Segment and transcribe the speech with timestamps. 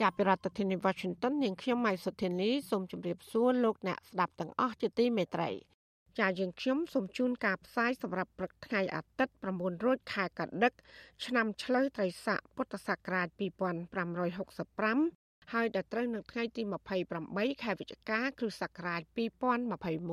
[0.00, 5.50] ចាប់ពីរដ្ឋធានី Washington នាងខ្ញុំម៉ៃសុធានីសូមជម្រាបសួរលោកអ្នកស្ដាប់ទាំងអស់ជាទីមេត្រី
[6.18, 10.72] ចាយើងខ្ញុំសូមជូនការផ្សាយសម្រាប់ព្រឹកថ្ងៃអាទិត្យ9រោចខែកដិក
[11.24, 13.28] ឆ្នាំឆ្លូវត្រីស័កពុទ្ធសករាជ
[14.20, 16.62] 2565ហើយដល់ត្រូវនៅថ្ងៃទី
[17.12, 19.00] 28ខែវិច្ឆិកាគ្រិស្តសករាជ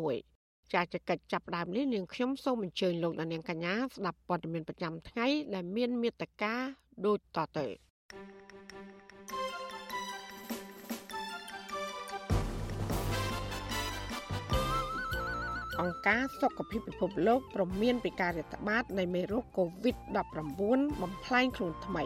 [0.02, 6.54] 2021ចាចកិច្ចចាប់ដើមនេះនាងខ្ញុំសូមអញ្ជើញលោកអ្នកនាងកញ្ញាស្ដាប់ព័ត៌មានប្រចាំថ្ងៃដែលមានមេត្តា
[7.06, 7.87] ដូចតទៅ
[15.82, 22.04] អង្គការសុខភាពពិភពលោកប្រមានពីការរាតត្បាតនៃមេរោគ COVID-19 បំផ្លែងខ្លួនថ្មី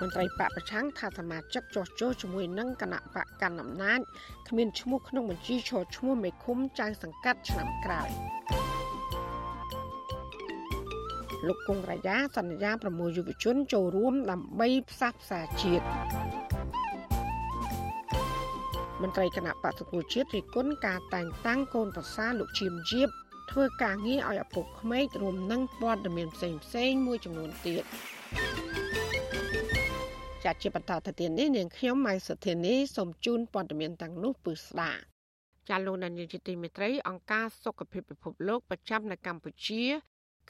[0.00, 4.00] មន្ត្រីបកប្រឆាំងថាសមាជិកចោះចូលជាមួយនឹងគណៈបកកណ្ដាលអំណាច
[4.48, 8.08] គ្មានឈ្មោះក្នុងបញ្ជីឈរឈ្មោះមេឃុំចៅសង្កាត់ឆ្នាំក្រោយ
[11.46, 15.86] លោកគង់រាយាសន្យាប្រមូលយុវជនចូលរួមដើម្បីផ្សះផ្សាជាតិ
[19.02, 23.08] មន្ត្រីគណៈបក្សប្រជាជាតិរិះគន់ការតែងតាំងកូនប្រសាលោកឈៀមជីប
[23.50, 27.84] ធ្វើការងារឲ្យឪពុកក្មេករួមនឹងព័ត៌មានផ្សេងផ្សេងមួយចំនួនទៀត
[30.44, 34.92] ចាត់ជាបន្តទៅទៀតនេះនាងខ្ញុំម៉ៃសុធានីសូមជូនព័ត៌មានទាំងនោះពឺស្ដា
[35.68, 39.82] ចាលោកនាយកទីមេត្រីអង្គការសុខភាពពិភពលោកប្រចាំនៅកម្ពុជា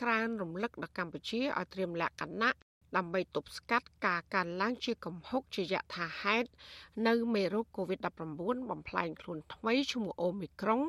[0.01, 2.57] ក្រើនរំលឹកដល់កម្ពុជាឲ្យត្រៀមលក្ខណៈ
[2.97, 6.49] ដើម្បីទប់ស្កាត់ការកើនឡើងជាកំហុកជាយថាហេតុ
[7.07, 10.83] នៅមេរោគ COVID-19 បំផ្លែងខ្លួនថ្មីឈ្មោះអូមីក្រុង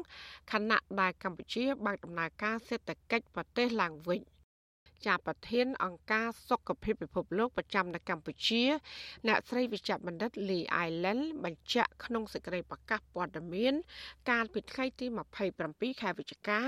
[0.52, 4.22] ខណៈដែលកម្ពុជាបើកដំណើរការសេដ្ឋកិច្ចប្រទេសឡើងវិញ។
[5.06, 8.64] ជាប្រធានអង្គការសុខភាពពិភពលោកប្រចាំនៅកម្ពុជា
[9.28, 13.74] អ្នកស្រីវិជ្ជបណ្ឌិត Lee Island បញ្ជាក់ក្នុងសេចក្តីប្រកាសព័ត៌មាន
[14.30, 15.06] កាលពីថ្ងៃទី
[15.54, 16.62] 27ខែវិច្ឆិកា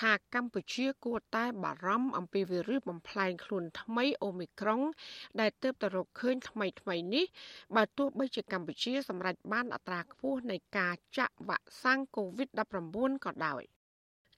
[0.00, 4.80] ថាកម្ពុជាគួរតែបារម្ភអំពីវីរុសបំផ្លែងខ្លួនថ្មីអូមីក្រុង
[5.40, 7.24] ដែលទើបតែរកឃើញថ្មីថ្មីនេះ
[7.76, 13.75] បើទោះបីជាកម្ពុជា សម្រេចបានអត្រាខ្ពស់នៃការចាក់វ៉ាក់សាំង COVID-19 ក៏ដោយ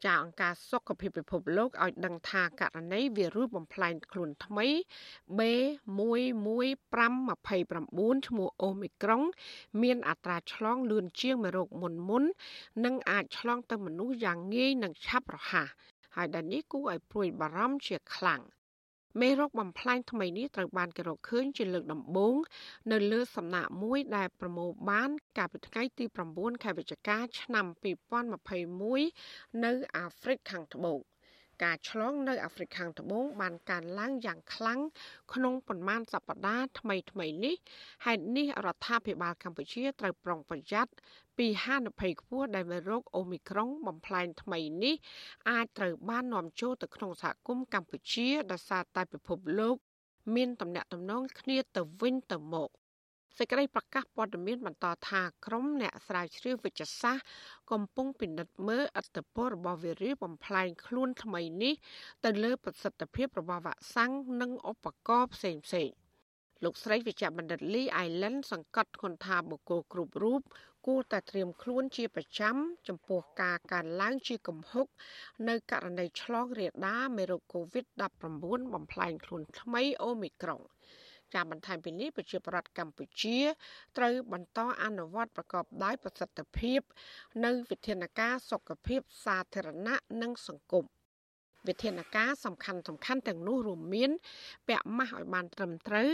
[0.04, 4.66] ចាអង្គការសុខភាពពិភពលោកឲ្យដឹងថាករណីវីរុសបំផ្លែងខ្លួនថ្មី
[5.38, 9.22] B11529 ឈ្មោះអូមីក្រុង
[9.82, 12.25] មានអត្រាឆ្លងលឿនជាងមេរោគមុនមុន
[12.84, 15.69] និងអាចឆ្លងទៅមនុស្សយ៉ាងងាយនិងឆាប់រហ័ស
[16.14, 18.42] ហើយដែលនេះគួរឲ្យព្រួយបារម្ភជាខ្លាំង។
[19.20, 22.36] មេរោគបំផ្លាញថ្មីនេះត្រូវបានគេរកឃើញជាលើកដំបូង
[22.92, 26.04] នៅលើសំណាក់មួយដែលប្រមូលបានកាលពីថ្ងៃទី
[26.34, 27.66] 9ខែវិច្ឆិកាឆ្នាំ
[28.44, 31.00] 2021នៅអាហ្វ្រិកខាងត្បូង។
[31.64, 34.80] ការឆ្លងនៅអាហ្វ្រិកខាងត្បូងបានកើនឡើងយ៉ាងខ្លាំង
[35.34, 37.54] ក្នុងប៉ុន្មានសប្តាហ៍ថ្មីថ្មីនេះ
[38.04, 40.92] ហេតុនេះរដ្ឋាភិបាលកម្ពុជាត្រូវប្រុងប្រយ័ត្ន
[41.38, 44.94] ពីហានិភ័យខ្ពស់ដែលមេរោគអូមីក្រុងបំផ្លែងថ្មីនេះ
[45.50, 49.76] អាចត្រូវបាននាំចូលទៅក្នុងសហគមន៍កម្ពុជាដោយសារតែពិភពលោក
[50.34, 52.71] មានតំណែងតំណងគ្នាទៅវិញទៅមក
[53.38, 57.25] សេចក្តីប្រកាសព័ត៌មានបន្តថាក្រុមអ្នកស្រាវជ្រាវវិទ្យាសាស្ត្រ
[57.72, 61.75] កំពុងពិនិត្យមើលអត្តពលរបស់វីរុសបំផ្លែងខ្លួនថ្មីនេះ
[62.25, 65.91] ទៅលើប្រសិទ្ធភាពរបស់វ៉ាក់សាំងនិងឧបករណ៍ផ្សេងផ្សេង
[66.65, 70.41] លោកស្រីវិជ្ជបណ្ឌិត Lee Island សង្កត់គុណថាបុគ្គលគ្រប់រូប
[70.88, 72.56] គួរតែត្រៀមខ្លួនជាប្រចាំ
[72.88, 74.87] ចំពោះការកើនឡើងជាកំហុក
[75.49, 80.60] នៅករណីឆ្លងរាលដាលមេរោគ COVID-19 បំផ្លែងខ្លួនថ្មីអូមីក្រុង។
[81.34, 83.38] ចាបន្ថែមពីនេះប្រជាប្រដ្ឋកម្ពុជា
[83.97, 86.81] ត្រូវបន្តអនុវត្តប្រកបដោយប្រសិទ្ធភាព
[87.44, 90.85] នៅវិធានការសុខភាពសាធារណៈនិងសង្គម
[91.69, 94.11] វិធានការសំខាន់សំខាន់ទាំងនោះរួមមាន
[94.69, 96.11] ពាក់ម៉ាស់ឲ្យបានត្រឹមត្រូវ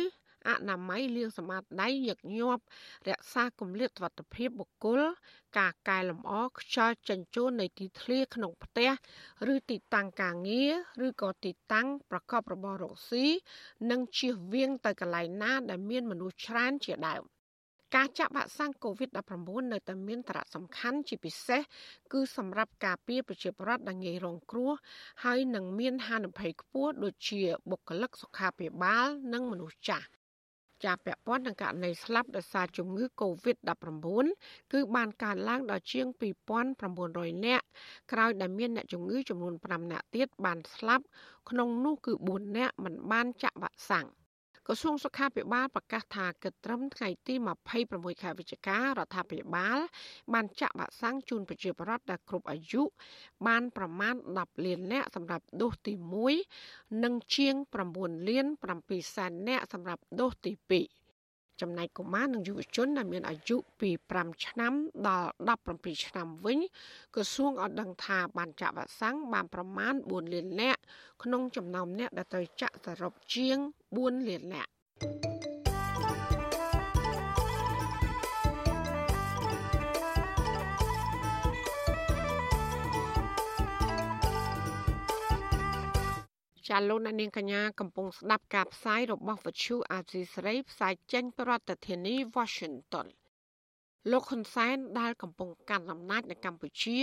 [0.48, 2.62] អនាម័យលាងសម្អាតដៃញឹកញាប់
[3.08, 5.00] រក្សាគម្លាតសុវត្ថិភាពបុគ្គល
[5.58, 8.90] ការកែលម្អខ្យល់ចេញចូលនៃទីធ្លាក្នុងផ្ទះ
[9.54, 10.72] ឬទីតាំងការងារ
[11.06, 13.26] ឬក៏ទីតាំងប្រកបរបររកស៊ី
[13.90, 17.24] និងជៀសវាងទៅកន្លែងណាដែលមានមនុស្សច្រើនជាដើម
[17.94, 21.62] ការចាក់វ៉ាក់សាំង COVID-19 នៅតែមានសារៈសំខាន់ជាពិសេស
[22.12, 24.72] គឺសម្រាប់ការពារប្រជាពលរដ្ឋដែលងាយរងគ្រោះ
[25.24, 27.40] ហើយនឹងមានហានិភ័យខ្ពស់ដូចជា
[27.70, 30.06] បុគ្គលិកសុខាភិបាល និងមនុស្សចាស់
[30.84, 34.26] ចាប់ពាក់ព័ន្ធនឹងករណីស្លាប់ដោយសារជំងឺ Covid-19
[34.72, 36.06] គឺបានកើនឡើងដល់ជាង
[36.76, 37.64] 2900នាក់
[38.12, 41.04] ក្រោយដែលមានអ្នកជំងឺចំនួន5នាក់ទៀតបានស្លាប់
[41.50, 44.06] ក្នុងនោះគឺ4នាក់មិនបានចាក់វ៉ាក់សាំង
[44.68, 47.34] ក្រសួងសុខាភិបាលប្រកាសថាគិតត្រឹមថ្ងៃទី
[47.78, 49.78] 26ខែវិច្ឆិការដ្ឋាភិបាល
[50.32, 52.82] បានចាក់វ៉ាក់សាំងជូនប្រជាពលរដ្ឋដែលគ្រប់អាយុ
[53.46, 55.94] បានប្រមាណ10លាននាក់សម្រាប់ដូសទី
[56.48, 57.54] 1និងជាង
[57.92, 58.46] 9លាន
[58.80, 61.03] 7សែននាក់សម្រាប់ដូសទី2
[61.60, 64.72] ចំណែកកុមារនិងយុវជនដែលមានអាយុពី5ឆ្នាំ
[65.06, 65.28] ដល់
[65.66, 66.58] 17ឆ្នាំវិញ
[67.14, 70.80] ក្រសួងអត់ដឹងថាបានចាក់វ៉ាក់សាំងបានប្រមាណ4លាននាក់
[71.22, 73.58] ក្នុងចំណោមអ្នកដែលត្រូវចាក់សរុបជាង
[73.92, 74.70] 4លាននាក់
[86.74, 93.06] ចាលោកនាងកញ្ញាកំពុងស្ដាប់ការផ្សាយរបស់វិទ្យុអាស៊ីសេរីផ្សាយចេញពីរដ្ឋធានី Washington
[94.10, 96.98] លោកហ៊ុនសែនដែលកំពុងកាន់អំណាចនៅកម្ពុជា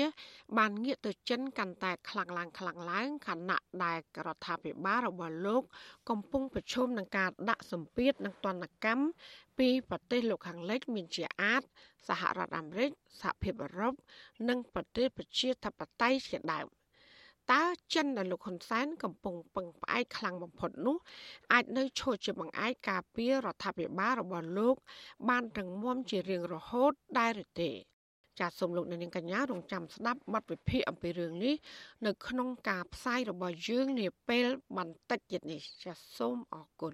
[0.58, 5.64] បានងាកទៅចិនកាន់តែខ្លាំងឡើងខ្លាំងឡើងខណៈដែលរដ្ឋាភិបាលរបស់លោក
[6.10, 9.06] កំពុងប្រឈមនឹងការដាក់សម្ពាធនិងទណ្ឌកម្ម
[9.60, 11.62] ពីប្រទេសលោកខាងលិចមានជាអាច
[12.08, 12.92] សហរដ្ឋអាមេរិក
[13.22, 13.94] សហភាពអឺរ៉ុប
[14.50, 16.68] និងប្រទេសប្រជាធិបតេយ្យជាដើម។
[17.52, 20.98] តើចិនដែលលោកហ៊ុនសែនកំពុងពឹងផ្អែកខ្លាំងបំផុតនោះ
[21.54, 24.76] អាចនៅឈរជាបង្អែកការពាររដ្ឋាភិបាលរបស់លោក
[25.30, 27.72] បានរឹងមាំជារៀងរហូតដែរឬទេ
[28.40, 31.56] ចាសសូមលោកអ្នកនាងកញ្ញារងចាំស្ដាប់បទវិភាគអំពីរឿងនេះ
[32.06, 34.46] នៅក្នុងការផ្សាយរបស់យើងនាពេល
[34.78, 36.94] បន្តិចទៀតនេះចាសសូមអរគុណ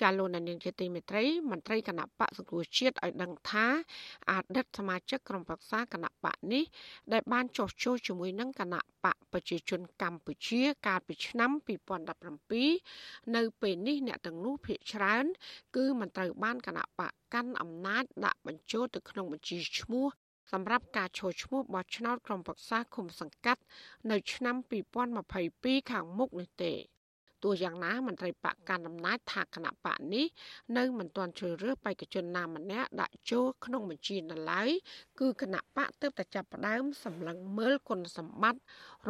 [0.00, 3.66] ចាលោកនាងជាទីមេត្រីមន្ត្រីគណៈបកសង្គ្រោះជាតិឲ្យដឹងថា
[4.30, 6.64] អតីតសមាជិកក្រុមប្រឹក្សាគណៈបកនេះ
[7.12, 11.50] ដែលបានចោះចូលជាមួយនឹងគណៈបកប្រជាជនកម្ពុជាកាលពីឆ្នាំ
[12.58, 15.24] 2017នៅពេលនេះអ្នកទាំងនោះភាគច្រើន
[15.76, 20.06] គឺមិនត្រូវបានគណៈបកកាន់អំណាចដាក់បញ្ចូលទៅក្នុងបញ្ជីឈ្មោះ
[20.52, 23.62] សម្រាប់ការឈរឈ្មោះបោះឆ្នោតក្រុមប្រឹក្សាគុំសង្កាត់
[24.10, 24.56] នៅឆ្នាំ
[25.22, 26.74] 2022ខាងមុខនេះទេ
[27.42, 30.26] ទោះយ៉ាងណាមន្ត្រីបកកណ្ដាលអំណាចថាគណៈបកនេះ
[30.76, 34.68] នៅមិនទាន់ជ្រើសរើសបេក្ខជនណាម្នាក់ដាក់ចូលក្នុងបញ្ជីនៅឡើយ
[35.20, 38.60] គឺគណៈបកទើបតែចាប់ផ្ដើមសម្លឹងមើលគុណសម្បត្តិ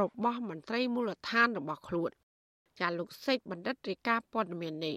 [0.00, 2.10] របស់មន្ត្រីមូលដ្ឋានរបស់ខ្លួន
[2.80, 4.96] ចាលោកសេកបណ្ឌិតរាយការណ៍ព័ត៌មាននេះ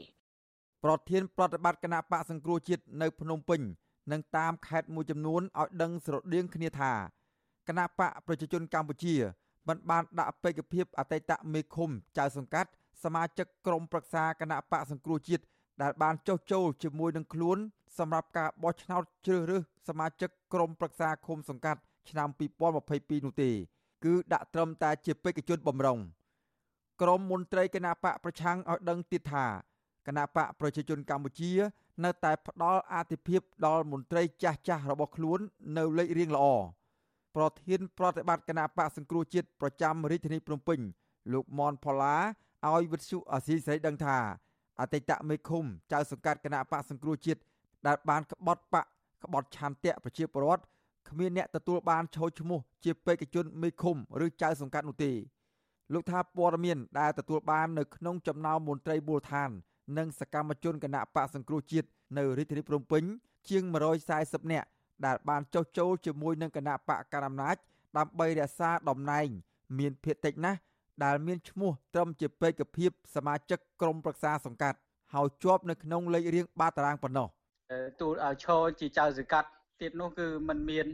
[0.84, 3.62] ប្រធានប្រតិបត្តិគណៈបកសង្គ្រោះជាតិនៅភ្នំពេញ
[4.12, 6.94] និងតាមខេត្តមួយចំនួនឲ្យដឹងស្រដៀងគ្នាថា
[7.68, 9.16] គណៈបកប្រជាជនកម្ពុជា
[9.68, 12.70] មិនបានដាក់បេក្ខភាពអតីតមេឃុំចៅសង្កាត់
[13.04, 15.44] សមាជិកក្រុមប្រឹក្សាគណៈបកសង្គ្រោះជាតិ
[15.82, 17.58] ដែលបានចុះចូលជាមួយនឹងខ្លួន
[17.98, 22.30] សម្រាប់ការបោះឆ្នោតជ្រើសរើសសមាជិកក្រុមប្រឹក្សាឃុំសង្កាត់ឆ្នាំ
[22.78, 23.52] 2022នោះទេ
[24.04, 26.00] គឺដាក់ត្រឹមតែជាបេក្ខជនបំរុង
[27.02, 29.46] ក្រមមន្ត្រីគណៈបកប្រឆាំងឲ្យដឹងទៀតថា
[30.08, 31.52] គណៈបកប្រជាជនកម្ពុជា
[32.04, 35.40] នៅតែផ្ដល់អាទិភាពដល់មន្ត្រីចាស់ចាស់របស់ខ្លួន
[35.78, 36.46] នៅលេខរៀងល្អ
[37.36, 40.80] ប្រធានប្រតិបត្តិគណៈបកសង្គ្រោះជាតិប្រចាំរាជធានីភ្នំពេញ
[41.34, 42.16] លោកមនផល្លា
[42.72, 44.18] ឲ្យវិទ្យុអាស៊ីសេរីដឹងថា
[44.82, 47.42] អតីតមេឃុំចៅសង្កាត់គណៈបកសង្គ្រោះជាតិ
[47.88, 48.86] ដែលបានក្បត់បក
[49.24, 50.64] ក្បត់ឆន្ទៈប្រជាពលរដ្ឋ
[51.10, 55.12] គ្មានអ្នកទទួលបានឈោឈ្មោះជាបេក្ខជនមេឃុំឬចៅសង្កាត់នោះទេ
[55.94, 59.50] លោកថាព័ត៌មានដែលទទួលបាននៅក្នុងចំណោមមន្ត្រីមូលដ្ឋាន
[59.98, 63.04] និងសកម្មជនគណៈបកសង្គ្រោះជាតិនៅរាជធានីភ្នំពេញ
[63.50, 63.64] ជាង
[64.08, 64.68] 140នាក់
[65.06, 67.56] ដែលបានចុះចូលជាមួយនឹងគណៈបកកណ្ដាលអំណាច
[67.98, 69.28] ដើម្បីរក្សាតំណែង
[69.78, 70.60] មានភាគតិចណាស់
[71.04, 74.78] ដែលមានឈ្មោះត្រឹមជាពេកភាពសមាជិកក្រុមប្រឹក្សាសង្កាត់
[75.14, 77.28] ហើយជាប់នៅក្នុងលេខរៀងបាតតារាងប៉ុណ្ណោះ
[78.02, 79.50] ទូលឲ្យឈរជាចៅសង្កាត់
[79.82, 80.88] ទៀតនោះគឺมันមាន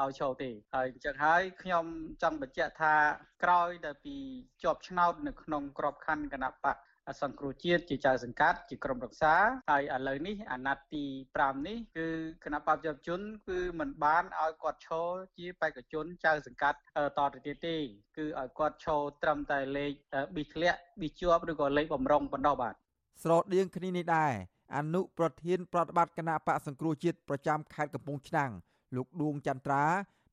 [0.00, 1.84] ឲ្យឈរទេហើយអញ្ចឹងហើយខ្ញុំ
[2.22, 2.94] ចង់បញ្ជាក់ថា
[3.42, 4.16] ក្រោយដែលពី
[4.62, 6.76] ជាប់ឆ្នោតនៅក្នុងក្របខ័ណ្ឌគណៈបក
[7.22, 9.34] សង្គ្រោះជាតិជាចៅសង្កាត់ជាក្រុមរក្សា
[9.70, 12.08] ហើយឥឡូវនេះអាណត្តិទី5នេះគឺ
[12.44, 15.08] គណៈបព្វជិជន គឺមិនបានឲ្យគាត់ឈរ
[15.38, 16.78] ជាបេក្ខជនចៅសង្កាត់
[17.18, 17.76] តទៅទៀតទេ
[18.16, 19.92] គឺឲ្យគាត់ឈរត្រឹមតែលេខ
[20.34, 22.74] ប៊ីធ្លាក់ប៊ីជាប់ឬក៏លេខបំរុងប៉ុណ្ណោះបាទ
[23.22, 24.32] ស្រដៀងគ្នានេះដែរ
[24.76, 28.50] អនុប្រធានប្រតិបត្តិគណៈបកសង្គ្រោះជាតិប្រចាំខេត្តកំពង់ឆ្នាំង
[28.96, 29.84] លោកដួងចន្ទ្រា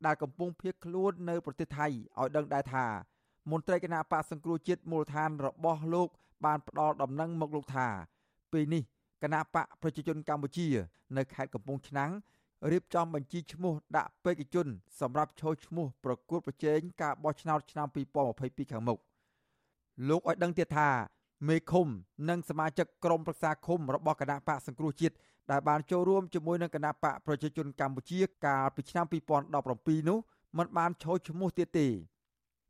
[0.06, 2.86] ដែលកំពុងភៀសខ្លួននៅប្រទេសថៃឲ្យដឹងដែរថា
[3.52, 6.10] មន្ត្រីគណៈបកសង្គ្រោះជាតិមូលដ្ឋានរបស់លោក
[6.46, 7.88] បានផ្ដល់ដំណឹងមកលោកថា
[8.52, 8.84] ពេលនេះ
[9.24, 10.68] គណៈបកប្រជាជនកម្ពុជា
[11.18, 12.12] នៅខេត្តកំពង់ឆ្នាំង
[12.72, 14.68] រៀបចំបញ្ជីឈ្មោះដាក់បេក្ខជន
[15.00, 17.88] សម្រាប់ចូលឈ្មោះប្រកួតប្រជែងការបោះឆ្នោតឆ្នាំ
[18.30, 19.00] 2022ខាងមុខ
[20.10, 20.90] លោកឲ្យដឹងទៀតថា
[21.48, 21.88] មេឃុំ
[22.30, 25.16] និងសមាជិកក្រុមប្រឹក្សាឃុំរបស់គណៈបកសង្គ្រោះជាតិ
[25.52, 29.06] ដែលបានចូលរួមជាមួយនឹងគណៈបកប្រជាជនកម្ពុជាកាលពីឆ្នាំ
[29.52, 30.18] 2017នោះ
[30.58, 31.88] មិនបានចូលឈ្មោះទៀតទេ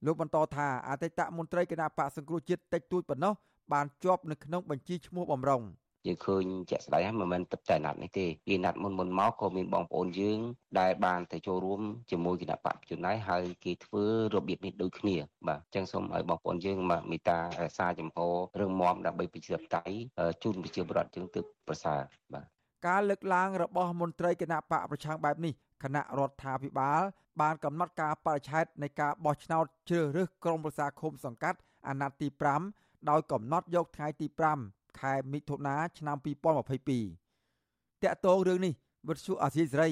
[0.05, 3.33] លោកបន្តថាអតីតមន្ត្រីគណៈបកសង្គ្រោះជាតិតិចតួចប៉ុណ្ណោះ
[3.73, 5.63] បានជាប់នៅក្នុងបញ្ជីឈ្មោះបំរុង
[6.07, 10.39] យើងឃើញជាក់ស្ដែងមិនមែនទឹកតែណាត់នេះទេពីណាត់មុនមុនមកក៏មានបងប្អូនយើង
[10.79, 14.03] ដែលបានទៅចូលរួមជាមួយគណៈបកជនណៃហើយគេធ្វើ
[14.35, 15.15] របៀបនេះដូចគ្នា
[15.47, 18.17] បាទអញ្ចឹងសូមឲ្យបងប្អូនយើងមកមេត្តារក្សាចំហ
[18.59, 19.95] រឹងមាំដើម្បីប្រជាធិបតេយ្យ
[20.43, 21.99] ជូនប្រជាពលរដ្ឋយើងទើបប្រសើរ
[22.33, 22.45] បាទ
[22.87, 27.01] ការលើកឡើងរបស់មន្ត្រីគណៈបកប្រឆាំងបែបនេះគណៈរដ្ឋាភិបាល
[27.41, 32.27] បានកំណត់ការបរិច្ឆេទនៃការបោះឆ្នោតជ្រើសរើសក្រុមប្រឹក្សាឃុំសង្កាត់អាណត្តិទី
[32.65, 34.27] 5 ដោយកំណត់យកថ្ងៃទី
[34.63, 38.73] 5ខែមិថុនាឆ្នាំ2022តកតងរឿងនេះ
[39.07, 39.89] វិទ្យុអាស៊ីសេរី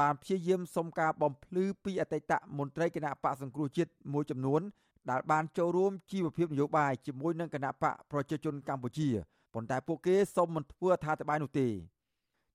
[0.00, 4.60] បានព្យាយាមសុំការបំភ្លឺពីអតីតមន្ត្រីគណៈបកសង្គ្រោះជាតិមួយចំនួន
[5.10, 9.08] ដែលបានចូលរួមជីវភាពនយោបាយជាមួយនឹងគណៈបកប្រជាជនកម្ពុជា
[9.54, 11.68] ប៉ុន្តែពួកគេសុំមិនធ្វើអត្ថាធិប្បាយនោះទេ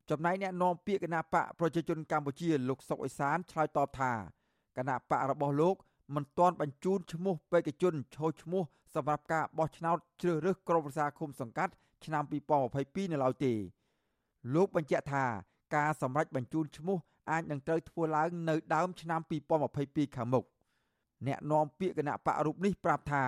[0.10, 4.12] ចំណែកអ្នកនាំពាក្យគណៈបកប្រជាជនកម្ពុជាលោកសុកអេសានឆ្លើយតបថា
[4.78, 5.76] គណៈបករបស់លោក
[6.16, 8.64] មិនទាន់បញ្ជូនឈ្មោះបេក្ខជនចូលឈ្មោះ
[8.96, 11.74] សម្រាប់ការបោះឆ្នោតជ្រើសរើសក្រុមប្រឹក្សាឃុំសង្កាត់
[12.06, 12.24] ឆ្នាំ
[12.68, 13.54] 2022នៅឡើយទេ
[14.54, 15.26] លោកបញ្ជាក់ថា
[15.76, 16.98] ការសម្រេចបញ្ជូនឈ្មោះ
[17.32, 19.22] អាចនឹងត្រូវធ្វើឡើងនៅដើមឆ្នាំ
[19.68, 20.46] 2022ខាងមុខ
[21.28, 23.24] អ្នកនាំពាក្យគណៈបករូបនេះប្រាប់ថា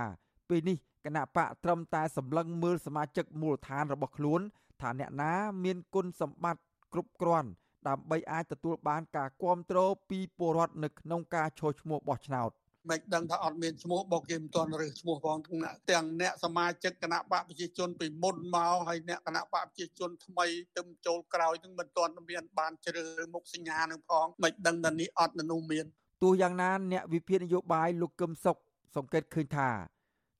[0.49, 4.41] ពេលនេះគណៈបកត្រឹមតែសម្លឹងមើលសមាជិកមូលដ្ឋានរបស់ខ្លួន
[4.81, 5.31] ថាអ្នកណា
[5.63, 6.61] មានគុណសម្បត្តិ
[6.93, 7.49] គ្រប់គ្រាន់
[7.87, 12.51] ដើម្បីអាចទទួលបានការគ្រប់គ្រងពីពលរដ្ឋនៅក្នុងការឈរឈ្មោះបោះឆ្នោត
[12.89, 25.85] មិនដឹងថាអត់មានឈ្មោះបោកគេមិនទាន់រើសឈ្មោះផងទាំងអ្នកសមាជិកគណៈបកប្រជាជនពីមុនមកហើយអ្នកគណៈបកប្រជាជនថ្មីទៅចូលក្រោយនឹងមិនទាន់មានបានជ្រើសមុខសញ្ញានឹងផងមិនដឹងថានេះអត់នៅនោះមាន
[26.23, 28.57] ទោះយ៉ាងណាអ្នកវិភាគនយោបាយលោកកឹមសុខ
[28.95, 29.69] សង្កេតឃើញថា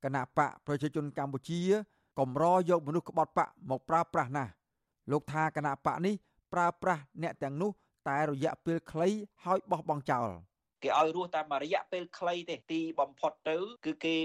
[0.04, 1.62] គណៈបកប្រជាជនកម្ពុជា
[2.20, 4.52] កម្រយកមនុស្សក្បត់បកមកប្រើប្រាស់ណាស់
[5.12, 6.16] លោកថាគណៈបកនេះ
[6.54, 7.72] ប្រើប្រាស់អ្នកទាំងនោះ
[8.10, 9.08] តែរយៈពេលខ្លី
[9.44, 10.30] ហើយបោះបង់ចោល
[10.84, 14.16] គេឲ្យរស់តែមួយរយៈពេលខ្លីទេទីបំផុតទៅ គឺគេ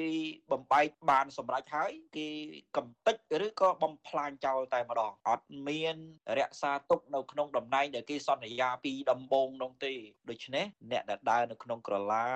[0.53, 2.29] បំបែកបានសម្រេចហើយ គេ
[2.77, 5.97] កំតិចឬក៏បំផ្លាញចោលតែម្ដងអត់មាន
[6.39, 9.93] រក្សាទុកនៅក្នុងតំណែងដែលគេសន្យាពីដំបូងនោះទេ
[10.31, 12.27] ដូច្នេះអ្នកដែលដើរនៅក្នុងក្រឡា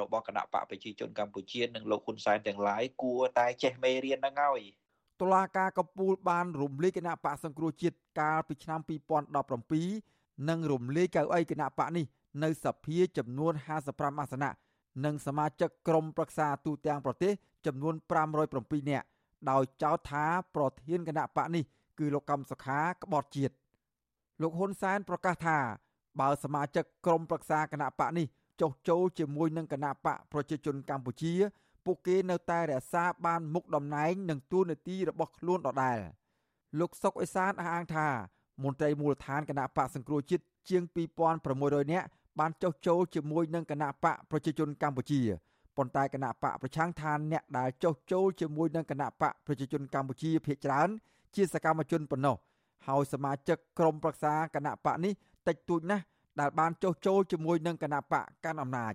[0.00, 4.62] របស់គណៈបកប្រជាជនកម្ពុជានិងលោកហ៊ុនសែនទាំងឡាយគួរតែចេះមេរៀនហ្នឹងហើយ
[5.20, 8.80] តុលាការកំពូលបានរំលាយគណៈបកសង្គ្រោះជាតិកាលពីឆ្នាំ
[9.64, 12.06] 2017និងរំលាយកៅអីគណៈបកនេះ
[12.42, 14.50] នៅសភាចំនួន55អាសនៈ
[15.04, 17.32] និងសមាជិកក្រុមប្រឹក្សាទូទាំងប្រទេស
[17.66, 17.94] ចំនួន
[18.42, 19.06] 507នាក់
[19.50, 20.24] ដោយចោទថា
[20.54, 21.64] ប្រធានគណៈបកនេះ
[21.98, 23.54] គឺលោកកម្មសុខាក្បត់ជាតិ
[24.42, 25.58] លោកហ៊ុនសែនប្រកាសថា
[26.20, 28.26] បើសមាជិកក្រុមប្រឹក្សាគណៈបកនេះ
[28.60, 31.32] ចុះចូលជាមួយនឹងគណៈបកប្រជាជនកម្ពុជា
[31.84, 35.98] ពួកគេនៅតែរក្សាបានមុខតំណែងនិងតួនាទីរបស់ខ្លួនដដែល
[36.80, 38.08] លោកសុកអេសានអះអាងថា
[38.62, 40.82] មន្ត្រីមូលដ្ឋានគណៈបកសង្គ្រោះជាតិជាង
[41.38, 42.06] 2600នាក់
[42.38, 45.20] បានចុះចូលជាមួយនឹងគណៈបកប្រជាជនកម្ពុជា
[45.76, 50.88] ប៉ុន្តែគណៈបកប្រឆាំងឋានអ្នកដែលចុះចូលជាមួយនឹងគណៈបកប្រជាជនកម្ពុជាភាគច្រើន
[51.34, 52.36] ជាសកម្មជនប៉ុណ្ណោះ
[52.86, 55.12] ហើយសមាជិកក្រុមប្រឹក្សាគណៈបកនេះ
[55.48, 56.04] តិចតួចណាស់
[56.40, 58.94] ដែលបានចុះចូលជាមួយនឹងគណៈបកកាន់អំណាច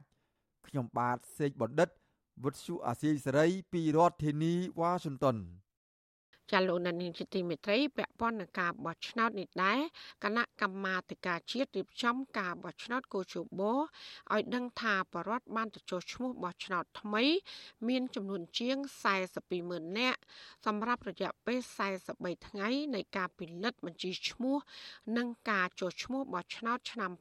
[0.67, 1.89] ខ្ញុំបាទសេកបណ្ឌិត
[2.43, 5.37] វុទ្ធុអាស៊ីសេរីពីរដ្ឋធានីវ៉ាស៊ីនតោន
[6.51, 9.79] ចាលោកនានីជាទីមេត្រីពាក់ព័ន្ធនឹងការបោះឆ្នោតនេះដែរ
[10.23, 17.23] គណៈកម្មាធិការជាតិរៀបចំការបោះឆ្នោតកោជបឲ្យដឹងថាបរដ្ឋបានទទួលឈ្មោះបោះឆ្នោតថ្មី
[17.87, 18.77] មានចំនួនជាង
[19.23, 20.19] 42ម៉ឺននាក់
[20.65, 21.59] សម្រាប់រយៈពេល
[22.01, 24.57] 43ថ្ងៃនៃការពិនិត្យបញ្ជីឈ្មោះ
[25.17, 27.11] និងការចូលឈ្មោះបោះឆ្នោតឆ្នាំ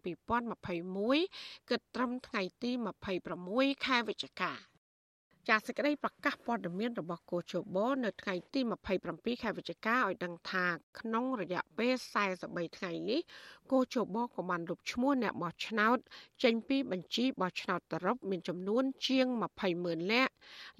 [0.80, 2.70] 2021គិតត្រឹមថ្ងៃទី
[3.28, 4.77] 26ខែវិច្ឆិកា
[5.48, 8.60] ចាសសេចក្តីប្រកាសព័ត៌មានរបស់គូជបនៅថ្ងៃទី
[9.00, 10.66] 27ខែវិច្ឆិកាឲ្យដឹងថា
[10.98, 11.94] ក្នុងរយៈពេល
[12.34, 13.20] 43ថ្ងៃនេះ
[13.70, 15.98] គូជបក៏បានលុបឈ្មោះអ្នកបោះឆ្នោត
[16.42, 19.26] ចេញពីបញ្ជីបោះឆ្នោតសរុបមានចំនួនជាង
[19.56, 20.32] 20ម៉ឺននាក់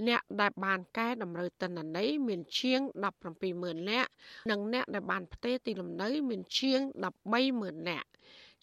[0.08, 2.80] អ្នកដែលបានកែតម្រូវទិន្នន័យមានជាង
[3.20, 4.10] 17ម៉ឺននាក់
[4.50, 8.07] និងអ្នកដែលបានផ្ទេរទីលំនៅ មានជាង13ម៉ឺននាក់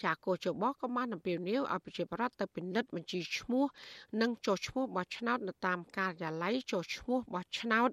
[0.04, 3.66] ចាកោចបក៏បានអំពាវនាវឲ្យប្រជាប្រដ្ឋទៅពិនិត្យបញ្ជីឈ្មោះ
[4.22, 7.90] និងចុះឈ្មោះបោះឆ្នោតនៅតាមការិយាល័យចុះឈ្មោះបោះឆ្នោត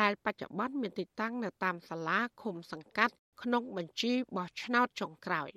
[0.00, 5.50] ដែលបច្ចុប្បន្នមានទីតាំងនៅតាមសាលាឃុំសង្កាត់ក្នុងបញ្ជីបោះឆ្នោតចុងក្រោយ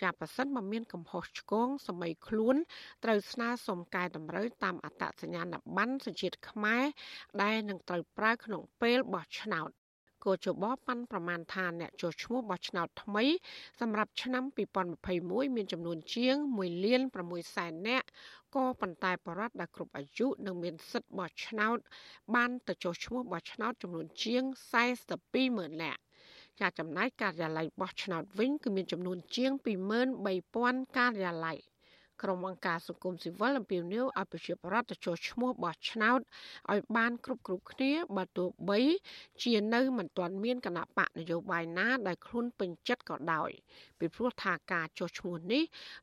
[0.00, 2.56] ចាប្រសិនបើមានកំហុសឆ្គងសម័យខ្លួន
[3.04, 6.84] ត្រូវស្នើសុំកែតម្រូវតាមអត្តសញ្ញាណប័ណ្ណសញ្ជាតិខ្មែរ
[7.42, 9.70] ដែលនឹងត្រូវប្រើក្នុងពេលបោះឆ្នោត
[10.28, 13.24] គោចបប៉ាន់ប្រមាណថាអ្នកចុះឈ្មោះបោះឆ្នោតថ្មី
[13.80, 14.44] សម្រាប់ឆ្នាំ
[14.98, 18.06] 2021មានចំនួនជាង1លាន6សែននាក់
[18.54, 21.78] ក៏ប៉ុន្តែបរដ្ឋដែលគ្រប់អាយុនិងមានសិទ្ធិបោះឆ្នោត
[22.34, 24.42] បានទៅចុះឈ្មោះបោះឆ្នោតចំនួនជាង
[25.00, 26.00] 42ម៉ឺននាក់
[26.60, 29.52] ចាចំណែកការិយាល័យបោះឆ្នោតវិញគឺមានចំនួនជាង
[30.28, 31.58] 23000ការិយាល័យ
[32.22, 36.20] ក្រុមអង្គការសង្គមស៊ីវិលអំពាវនាវឲ្យប្រជាពលរដ្ឋទៅចុះឈ្មោះបោះឆ្នោត
[36.72, 38.80] ឲ្យបានគ្រប់គ្រប់គ្នាបើទោះបី
[39.42, 43.50] ជានៅមិនទាន់មានគណៈបកនយោបាយណាដែលខ្លួនពេញចិត្តក៏ដោយ
[43.98, 45.62] ពីព្រោះថាការចុះឈ្មោះនេះ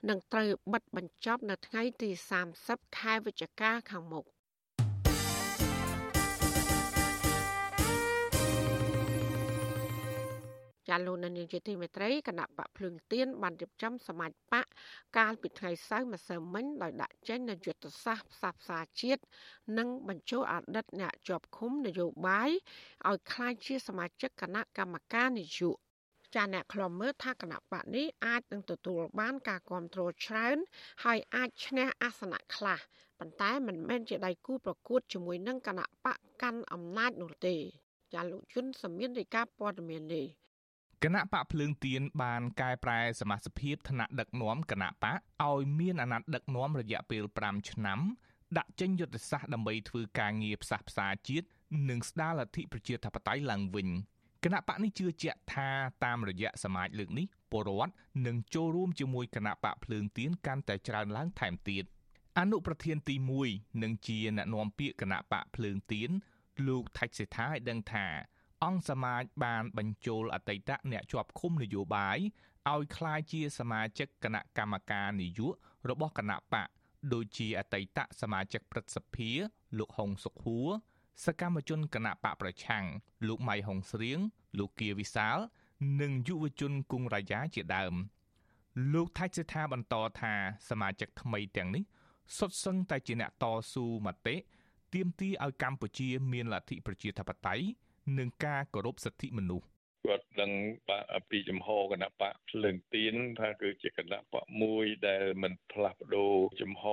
[0.09, 2.09] នឹងត្រូវបិទបញ្ចប់នៅថ្ងៃទី
[2.53, 4.25] 30ខែវិច្ឆិកាខាងមុខ
[10.89, 14.65] ចាលោកនាយកជាទីមេត្រីគណៈបកភ្លើងទៀនបានរៀបចំសមាជបក
[15.17, 19.21] កាលពីថ្ងៃសៅរ៍ម្សិលមិញដោយដាក់ចេញនូវយុទ្ធសាស្ត្រផ្សះផ្សាជាតិ
[19.77, 22.49] និងបញ្ចូលអតីតអ្នកជាប់ឃុំនយោបាយ
[23.07, 25.85] ឲ្យក្លាយជាសមាជិកគណៈកម្មការនយោបាយ
[26.35, 30.57] ចាអ្នកខ្លំមើលថាគណៈបកនេះអាចនឹងទទួលបានការគ្រប់គ្រងច្រើន
[31.03, 32.79] ហើយអាចឈ្នះអាសនៈខ្លះ
[33.19, 37.55] ប៉ុន្តែមិនមែនជាដៃគូប្រកួតជាមួយនឹងគណៈបកកាន់អំណាចនោះទេ
[38.13, 40.44] ចាលោកជុនសមៀនរាយការណ៍ព័ត៌មាននេះ
[41.05, 47.99] គណៈបកភ្លើងទៀនបានកែប្រែសមាជិកភាពថ្នាក់ដឹកនាំគណៈបកឲ្យមានអាណត្តិដឹកនាំរយៈពេល5ឆ្នាំ
[48.57, 51.47] ដាក់ចេញយុទ្ធសាស្ត្រដើម្បីធ្វើការងារផ្សះផ្សាជាតិ
[51.89, 53.87] និងស្ដារលទ្ធិប្រជាធិបតេយ្យឡើងវិញ
[54.43, 55.69] គណៈបកនេះជឿជាក់ថា
[56.05, 57.93] តាមរយៈសមាជលើកនេះពលរដ្ឋ
[58.25, 61.83] នឹងចូលរួមជាមួយគណៈបកភ្លើងទៀនកាន់តែច្រើនឡើងថែមទៀត
[62.39, 63.15] អនុប្រធានទី
[63.49, 66.09] 1នឹងជាអ្នកណែនាំពាក្យគណៈបកភ្លើងទៀន
[66.67, 68.07] លោកថៃសេដ្ឋាឲ្យដឹងថា
[68.63, 72.17] អង្គសមាជបានបញ្ចូលអតីតអ្នកជាប់ឃុំនយោបាយ
[72.73, 76.69] ឲ្យក្លាយជាសមាជិកគណៈកម្មការនយោបាយរបស់គណៈបក
[77.13, 79.29] ដូចជាអតីតសមាជិកព្រឹទ្ធសភា
[79.77, 80.67] លោកហុងសុខួរ
[81.25, 82.85] សកម្មជនគណៈបកប្រឆាំង
[83.27, 84.19] លោកម៉ៃហុងស្រៀង
[84.57, 85.37] លោកគៀវិសាល
[86.01, 87.93] និងយុវជនគង់រាយាជាដើម
[88.93, 90.33] លោកថៃសេដ្ឋាបន្តថា
[90.69, 91.83] សមាជិកថ្មីទាំងនេះ
[92.37, 94.35] សុទ្ធសឹងតែជាអ្នកតស៊ូមតិ
[94.93, 97.65] ទាមទារឲ្យកម្ពុជាមានលទ្ធិប្រជាធិបតេយ្យ
[98.17, 99.67] និងការគោរពសិទ្ធិមនុស្ស
[100.05, 100.51] គាត់ដឹង
[101.29, 106.83] ពីចំហគណៈបកភ្លើងទៀនថាគឺជាគណៈបកមួយដែលមិនផ្លាស់ប្ដូរចំហ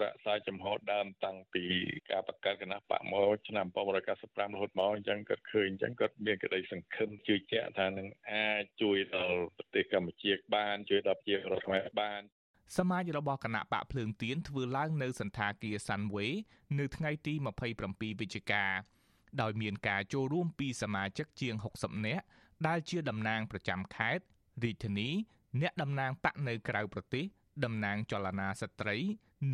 [0.00, 1.64] រក្សាចំហដើមតាំងពី
[2.10, 12.22] ការបង្កើតគណៈបកមកឆ្នាំ1995រហូតមកអញ្ចឹងគាត់ឃើញអញ្ចឹងគាត់មានក្តីសង្ឃឹមជឿជាក់ថានឹងអាចជួយដល់ប្រទេសកម្ពុជាបានជួយដល់ប្រជាពលរដ្ឋខ្មែរបាន
[12.78, 16.26] សមាជរបស់គណៈបកភ្លើងទៀនធ្វើឡើងនៅសន្តាគារសាន់វេ
[16.78, 17.34] នៅថ្ងៃទី
[17.76, 18.64] 27វិច្ឆិកា
[19.40, 22.24] ដោយមានការចូលរួមពីសមាជិកជាង60នាក់
[22.66, 24.24] ដែលជាតំណាងប្រចាំខេត្ត
[24.62, 25.08] រាជធានី
[25.60, 27.24] អ្នកតំណាងបកនៅក្រៅប្រទេស
[27.64, 28.96] តំណាងចលនាស្ត្រី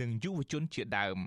[0.01, 1.19] និងយុវជនជាដើម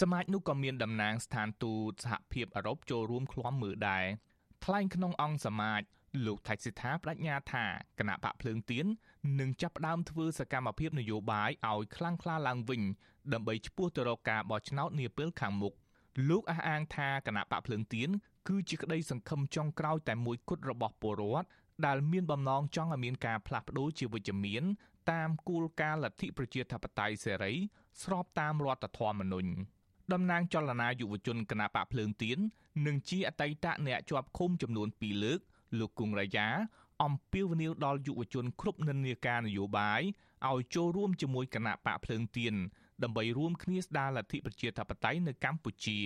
[0.00, 4.04] សមាជនោះក៏មានតំណាងស្ថានទូតសហភាពអឺរ៉ុបចូលរួមឃ្លាំមើលដែរ
[4.64, 5.82] ថ្លែងក្នុងអង្គសមាជ
[6.26, 7.64] លោកថៃសិដ្ឋាបដិញ្ញាថា
[7.98, 8.86] គណៈបកភ្លើងទៀន
[9.40, 12.82] នឹងចាប់ផ្ដើមធ្វើសកម្មភាពនយោបាយឲ្យខ្លាំងក្លាឡើងវិញ
[13.32, 15.74] ដើម្បីឈ្មោះទៅរកការបោះឆ្នោតនាពេលខាងមុខ
[16.28, 18.08] លោកអះអាងថាគណៈបកភ្លើងទៀន
[18.48, 21.48] គឺជាក្តីសង្ឃឹមចុងក្រោយតែមួយគត់របស់ពលរដ្ឋ
[21.86, 24.62] ដែលមានបំណងចង់ឲ្យមានការផ្លាស់ប្ដូរជាវិជ្ជមាន
[25.10, 27.52] តាមគោលការណ៍លទ្ធិប្រជាធិបតេយ្យសេរី
[28.02, 29.50] ស្របតាមរដ្ឋធម្មនុញ្ញ
[30.12, 32.38] តំណាងចលនាយុវជនគណៈបកភ្លើងទៀន
[32.86, 35.40] និងជាអតីតអ្នកជាប់ឃុំចំនួន2លើក
[35.78, 36.48] លោកគង់រាយា
[37.02, 40.00] អំពាវនាវដល់យុវជនគ្រប់និន្នាការនយោបាយ
[40.50, 42.54] ឲ្យចូលរួមជាមួយគណៈបកភ្លើងទៀន
[43.04, 45.98] ដើម្បីរួមគ្នាស្ដារលទ្ធិប្រជាធិបតេយ្យនៅកម្ពុជា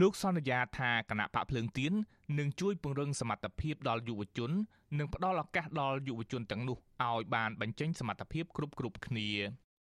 [0.00, 1.92] លោកសន្យាថាគណៈបកភ្លើងទៀន
[2.38, 4.50] នឹងជួយពង្រឹងសមត្ថភាពដល់យុវជន
[4.98, 9.30] និងផ្ដល់ឱកាសដល់យុវជនទាំងនោះឲ្យបានបញ្ចេញសមត្ថភាពគ្រប់គ្រប់គ្នា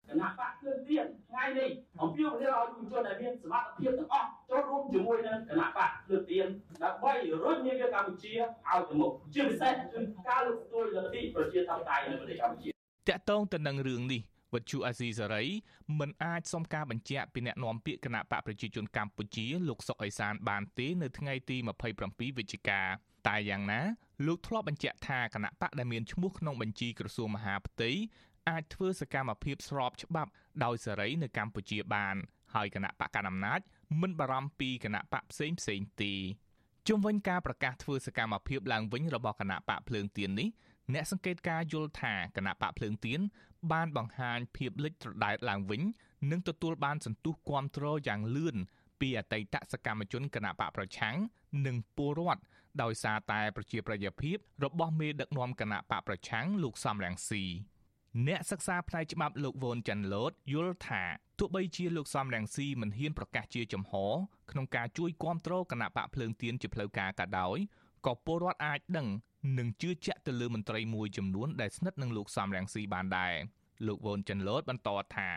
[0.08, 6.46] គណៈបកភ្លើងទៀនថ្ងៃនេះអំពាវនាវឲ្យយុវជនដែលមានសមត្ថភាពទាំងអស់ចូលរួមជាមួយនឹងគណៈបកភ្លើងទៀន
[6.82, 7.12] ដើម្បី
[7.44, 12.72] រុញនាវាកម្ពុជាឲ្យទៅមុខជាពិសេសគឺការលើកស្ទួយលទ្ធិប្រជាធិបតេយ្យនៅប្រទេសកម្ពុជាត
[13.16, 14.22] កតងទៅនឹងរឿងនេះ
[14.54, 15.44] វិទ្យុអាស៊ីសេរី
[15.98, 21.56] មិនអាចសុំការបញ្ជាក់ពីអ្នកនាំពាក្យគណៈបកប្រជាជនកម្ពុជាលោកសុកអេសានបានទេនៅថ្ងៃទី
[21.98, 22.80] 27វិច្ឆិកា
[23.28, 23.80] តែយ៉ាងណា
[24.26, 27.90] លោកធ្លាប់បញ្ជាក់ថាគណៈបកដែលមានឈ្មោះក្នុងបញ្ជីក្រសួងមហាផ្ទៃ
[28.48, 30.30] អាចធ្វើសកម្មភាពស្របច្បាប់
[30.64, 32.16] ដោយសេរីនៅកម្ពុជាបាន
[32.54, 33.60] ហើយគណៈបកកណ្ដាលអំណាច
[34.00, 36.14] មិនបារម្ភពីគណៈបកផ្សេងផ្សេងទេ
[36.88, 40.48] ជុំវិញការប្រកាសធ្វើសកម្មភាពឡើងវិញរបស់គណៈបកភ្លើងទៀននេះ
[40.92, 43.20] អ្នកសង្កេតការយល់ថាគណៈបកភ្លើងទៀន
[43.72, 45.82] បានបង្ហាញភាពលេចត្រដែតឡើងវិញ
[46.30, 48.56] និងទទួលបានសន្ទុះគាំទ្រយ៉ាងលឿន
[49.00, 51.16] ពីអតីតសកម្មជនគណៈបកប្រឆាំង
[51.66, 52.42] និងពលរដ្ឋ
[52.82, 57.44] ដោយសារតែប្រជាប្រិយភាពរបស់មេដឹកនាំគណៈបកប្រឆាំងលោកសំរងស៊ី
[58.26, 61.02] អ្នកសិក្សាផ្នែកច្បាប់លោកវ៉ុនចាន់ឡូតយល់ថា
[61.38, 63.92] ទោះបីជាលោកសំរងស៊ីមិនហ៊ានប្រកាសជាចំហ
[64.50, 67.56] ក្នុងការជួយគាំទ្រគណៈបកភ្លើងទៀនជាផ្លូវការក៏ដោយ
[68.06, 69.08] ក៏ពលរដ្ឋអាចដឹង
[69.57, 73.33] និងជឿជាក់ទៅលើមន្ត្រីមួយចំនួនដែលស្និទ្ធនឹងលោកសំរងស៊ីបានដែរ
[73.87, 75.29] លោកវ៉ុនចិនឡូតបន្តថា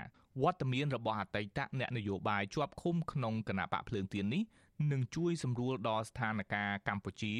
[0.42, 4.42] វត្តមានរបស់អតីតអ្នកនយោបាយជាប់ឃុំក្នុងគណៈបកភ្លើងទៀននេះ
[4.92, 7.34] នឹងជួយសម្រួលដល់ស្ថានភាពកម្ពុជា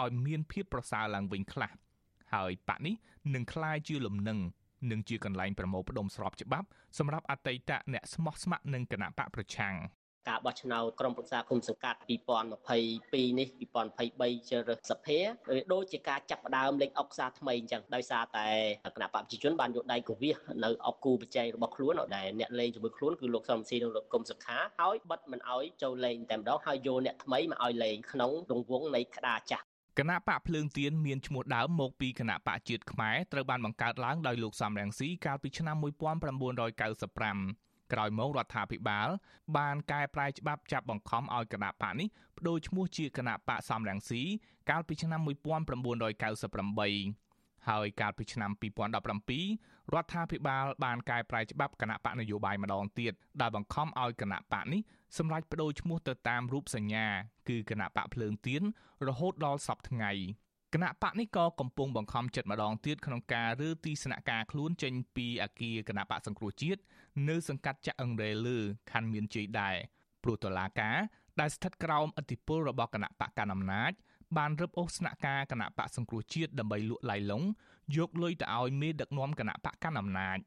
[0.00, 1.72] ឲ្យមានភាពប្រសើរឡើងវិញខ្លះ
[2.34, 2.94] ហើយបកនេះ
[3.34, 4.38] នឹងคล้ายជាលំនឹង
[4.90, 6.66] និងជាកន្លែងប្រមូលផ្ដុំស្របច្បាប់
[6.98, 9.74] សម្រាប់អតីតអ្នកស្មោះស្ម័គ្រនឹងគណៈបកប្រឆាំង
[10.29, 11.99] ការបោះឆ្នោតក្រុមប្រឹក្សាគុំសង្កាត់
[12.63, 13.47] 2022នេះ
[13.97, 15.19] 2023ជ្រើសរើសសភា
[15.73, 18.47] ដូចជាការចាប់ផ្ដើមលេខអុកសាថ្មីអញ្ចឹងដោយសារតែ
[18.95, 29.65] គណៈបព្វជិជនបានយកដៃកវិសនៅអុកគូបច្ច័យរបស់ខ្លួនដែលអ្នកលេងជាមួយខ្លួនគឺលោកសំស៊ីនិងលោកគុំសុខាហើយបិទមិនអោយចូលលេងតែម្ដងហើយយកអ្នកថ្មីមកអោយលេងក្នុងរង្វង់នៃក្តារចាស់
[29.99, 39.07] គណៈបកភ្លើងទៀនមានឈ្មោះដើមមកពីគណៈបកជាតិខ្មែរត្រូវបានបង្កើតឡើងដោយលោកសំរងស៊ីកាលពីឆ្នាំ1995 ក្រោយមករដ្ឋាភិបាល
[39.57, 44.21] បានកែប្រែច្បាប់ចាប់បង្ខំឲ្យគណៈបកនេះបដូរឈ្មោះជាគណៈបកសំរងស៊ី
[44.69, 45.27] កាលពីឆ្នាំ1998
[47.69, 54.81] ហើយកាលពីឆ្នាំ2017រដ្ឋាភិបាលបានកែប្រែច្បាប់គណៈបកនយោបាយម្ដងទៀតដែលបង្ខំឲ្យគណៈបកនេះ
[55.17, 57.07] សម្រេចបដូរឈ្មោះទៅតាមរូបសញ្ញា
[57.49, 58.63] គឺគណៈបកភ្លើងទៀន
[59.07, 60.11] រហូតដល់សពថ្ងៃ។
[60.73, 66.81] គណៈបកនេះក៏កំពុងបង្ខំចិត្តម្ដងទៀតក្នុងការរើទីស្នាក់ការខ្លួនចេញពីអគារគណៈបកសង្គ្រោះជាតិ
[67.29, 68.57] នៅសង្កាត់ចាក់អឹងរ៉េលើ
[68.91, 69.75] ខណ្ឌមានជ័យដែរ
[70.23, 70.97] ព្រោះតឡាការ
[71.39, 73.91] ដែលស្ថិតក្រោមអធិបុលរបស់គណៈបកកណ្ដាលអំណាច
[74.37, 77.43] បានរឹបអូសស្នាក់ការគណៈបកសង្គ្រោះជាតិដើម្បីលក់ឡៃឡុង
[77.97, 80.37] យកលុយទៅឲ្យមេដឹកនាំគណៈបកកណ្ដាលអំណាច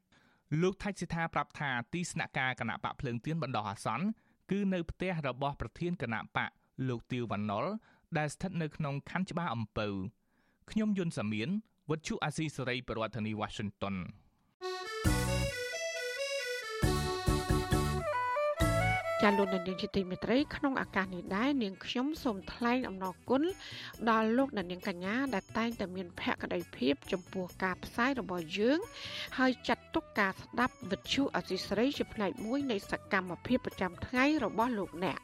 [0.61, 4.05] លោកថៃសិដ្ឋាប្រាប់ថាទីស្នាក់ការគណៈបកភ្លើងទៀនបណ្ដោះអាសន្ន
[4.51, 6.49] គឺនៅផ្ទះរបស់ប្រធានគណៈបក
[6.87, 7.65] លោកទៀវវណ្ណុល
[8.17, 9.87] ដែលស្ថិតនៅក្នុងខណ្ឌច្បារអំពៅ
[10.71, 11.49] ខ្ញុំយុនសាមៀន
[11.89, 13.95] វុទ្ធុអាស៊ីសេរីប្រធានាធិបតី Washington
[19.23, 23.43] ចាលោកនាងជាទីមេត្រីក្នុងឱកាសនេះដែរនាងខ្ញុំសូមថ្លែងអំណរគុណ
[24.09, 28.79] ដល់លោកនាងកញ្ញាដែលតែងតែមានភក្ដីភាព ចំពោះការផ្សាយរបស់យើង
[29.37, 35.19] ហើយចាត់ទុកការស្ដាប់វិទ្យុអសីស្រីជាផ្នែកមួយនៃសកម្មភាពប្រចាំថ្ងៃរបស់លោកអ្នក។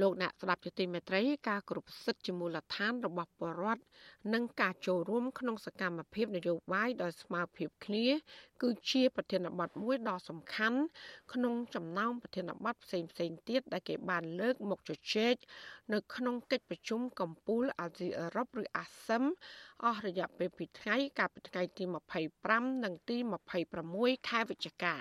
[0.00, 3.82] លោកអ្នកស្ដាប់ជាទីមេត្រីការគ្រប់សិទ្ធិជាមូលដ្ឋានរបស់ពលរដ្ឋ
[4.34, 8.06] និងការចូលរួមក្នុងសកម្មភាពនយោបាយដោយស្មារតីគ្នា
[8.62, 10.80] គឺជាប្រធានបទមួយដ៏សំខាន់
[11.32, 15.34] ក្នុងចំណោមប្រធានបទផ្សេងផ្សេងទៀតដែលគេបានលើកមកជជែក
[15.92, 19.24] នៅក្នុងកិច្ចប្រជុំកំពូលអាស៊ីអឺរ៉ុបឬអាស៊ឹម
[19.84, 21.84] អស់រយៈពេល2ថ្ងៃកាលពីថ្ងៃទី
[22.34, 23.16] 25និងទី
[23.72, 24.96] 26ខែវិច្ឆិកា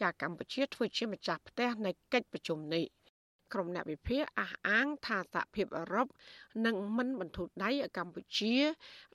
[0.00, 2.86] ចាកម្ពុជាធ្វើជាម្ចាស់ផ្ទះនៃកិច្ចប្រជុំនេះ។
[3.54, 6.06] ក្រុមអ្នកវិភាគអះអាងថាសហភាពអឺរ៉ុប
[6.66, 8.56] នឹងមិនបន្ធូរដៃឲ្យកម្ពុជា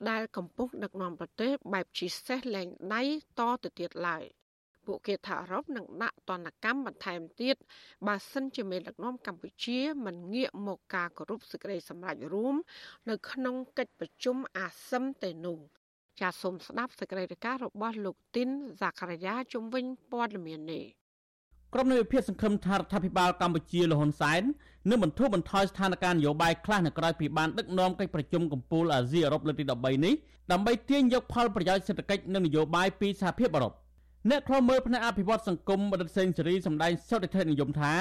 [0.10, 3.04] ដែលកំពុងដឹកនាំប្រទេសបែបជាសេះលែងដៃ
[3.40, 4.24] តទៅទៀតឡើយ
[4.86, 7.56] ពួកគេថាអឺរ៉ុបនឹងដាក់ទណ្ឌកម្មបន្ថែមទៀត
[8.08, 12.56] បើសិនជាមេដឹកនាំកម្ពុជាមិនងាកមកការគោរពសេចក្តីសម្រេចរួម
[13.10, 15.60] នៅក្នុងកិច្ចប្រជុំអាស៊ឹមទេនោះ
[16.20, 20.99] ចាសសូមស្ដាប់សេចក្តីរាយការណ៍របស់លោកទីនហ្សាការីយ៉ាជំវិញព័ត៌មាននេះ
[21.74, 24.42] ក្រុមនៃវិភាគសង្ឃឹមថារដ្ឋាភិបាលកម្ពុជាលហ៊ុនសែន
[24.90, 30.14] នឹងបន្ធូរបន្ថយស្ថានភាពនយោបាយខ្លះនៅក្រៅពីបានដឹកនាំកិច្ចប្រជុំកំពូលអាស៊ីអឺរ៉ុបលើកទី13នេះ
[30.52, 33.74] ដើម្បីទាញយកផលប្រយោជន៍សេដ្ឋកិច្ចនិងនយោបាយពីសហភាពអឺរ៉ុប
[34.30, 38.00] អ្នកខ្លមើលផ្នែកអភិវឌ្ឍសង្គមបណ្ឌិតសេងសេរីសម្ដែងសុតិធិនិយមថារ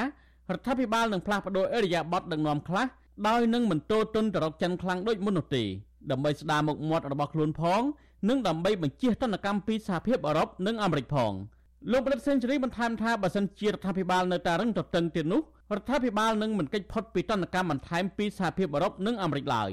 [0.59, 2.87] ដ្ឋាភិបាលនឹងផ្លាស់ប្តូរអេរយាប័តដឹកនាំខ្លះ
[3.29, 5.63] ដោយនឹងមិនទោទន់ទៅរកចិនខ្លាំងដូចមុននោះទេ
[6.11, 7.83] ដើម្បីស្ដារមុខមាត់របស់ខ្លួនផង
[8.29, 11.33] និងដើម្បីបញ្ជះទណ្ឌកម្មពីសហភាពអឺរ៉ុបនិងអាមេរិកផង
[11.93, 15.43] លោកប្រឌិតសេនស៊ូរីបន្ថែមថាបើសិនជារដ្ឋាភិបាលនៅតែរឹងទទឹងទៀតនោះ
[15.77, 19.71] រដ្ឋាភិបាលនឹងមិនកិច្ចផុតពីទណ្ឌកម្មបន្ថែមពីសហភាពអឺរ៉ុបនិងអាមេរិកឡើយ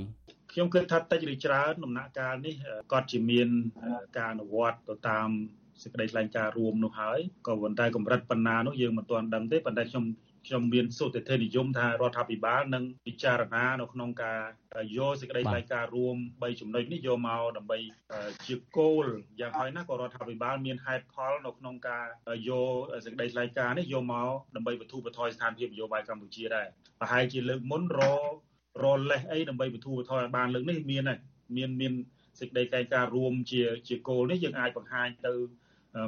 [0.52, 2.56] ខ្ញុំគិតថាតិចឬច្រើនដំណាក់កាលនេះ
[2.92, 3.48] គាត់ជាមាន
[4.18, 5.30] ការអនុវត្តទៅតាម
[5.82, 10.06] សេចក្តីថ្លែងការណ៍រួមនោះហើយក៏ប៉ុន្តែកម្រិតប៉ុណ្ណានោះយើងមិនទាន់ដឹងទេប៉ុន្តែខ្ញុំ
[10.48, 14.42] ខ្ញុំមានសុតិធិនិយមថារដ្ឋាភិបាលនឹងពិចារណានៅក្នុងការ
[14.98, 17.78] យកសេចក្តីថ្លែងការណ៍រួម3ចំណុចនេះយកមកដើម្បី
[18.48, 19.06] ជាគោល
[19.40, 22.06] យ៉ាងហោចណាស់ក៏រដ្ឋាភិបាលមានហេតុផលនៅក្នុងការ
[22.50, 22.72] យក
[23.06, 26.68] សេចក្តីថ្លែងការណ៍នេះយកមកដើម្បីបទូបថយស្ថានភាពនយោបាយកម្ពុជាដែរ
[27.00, 28.02] ប្រហែលជាលើកមុនរ
[28.84, 31.20] រលេះអីដើម្បីបទូបថយឲ្យបានលើកនេះមានហើយ
[31.58, 31.94] មានមាន
[32.40, 35.34] សេចក្តីថ្លែងការណ៍រួមជាជាគោលនេះយើងអាចបង្ហាញទៅ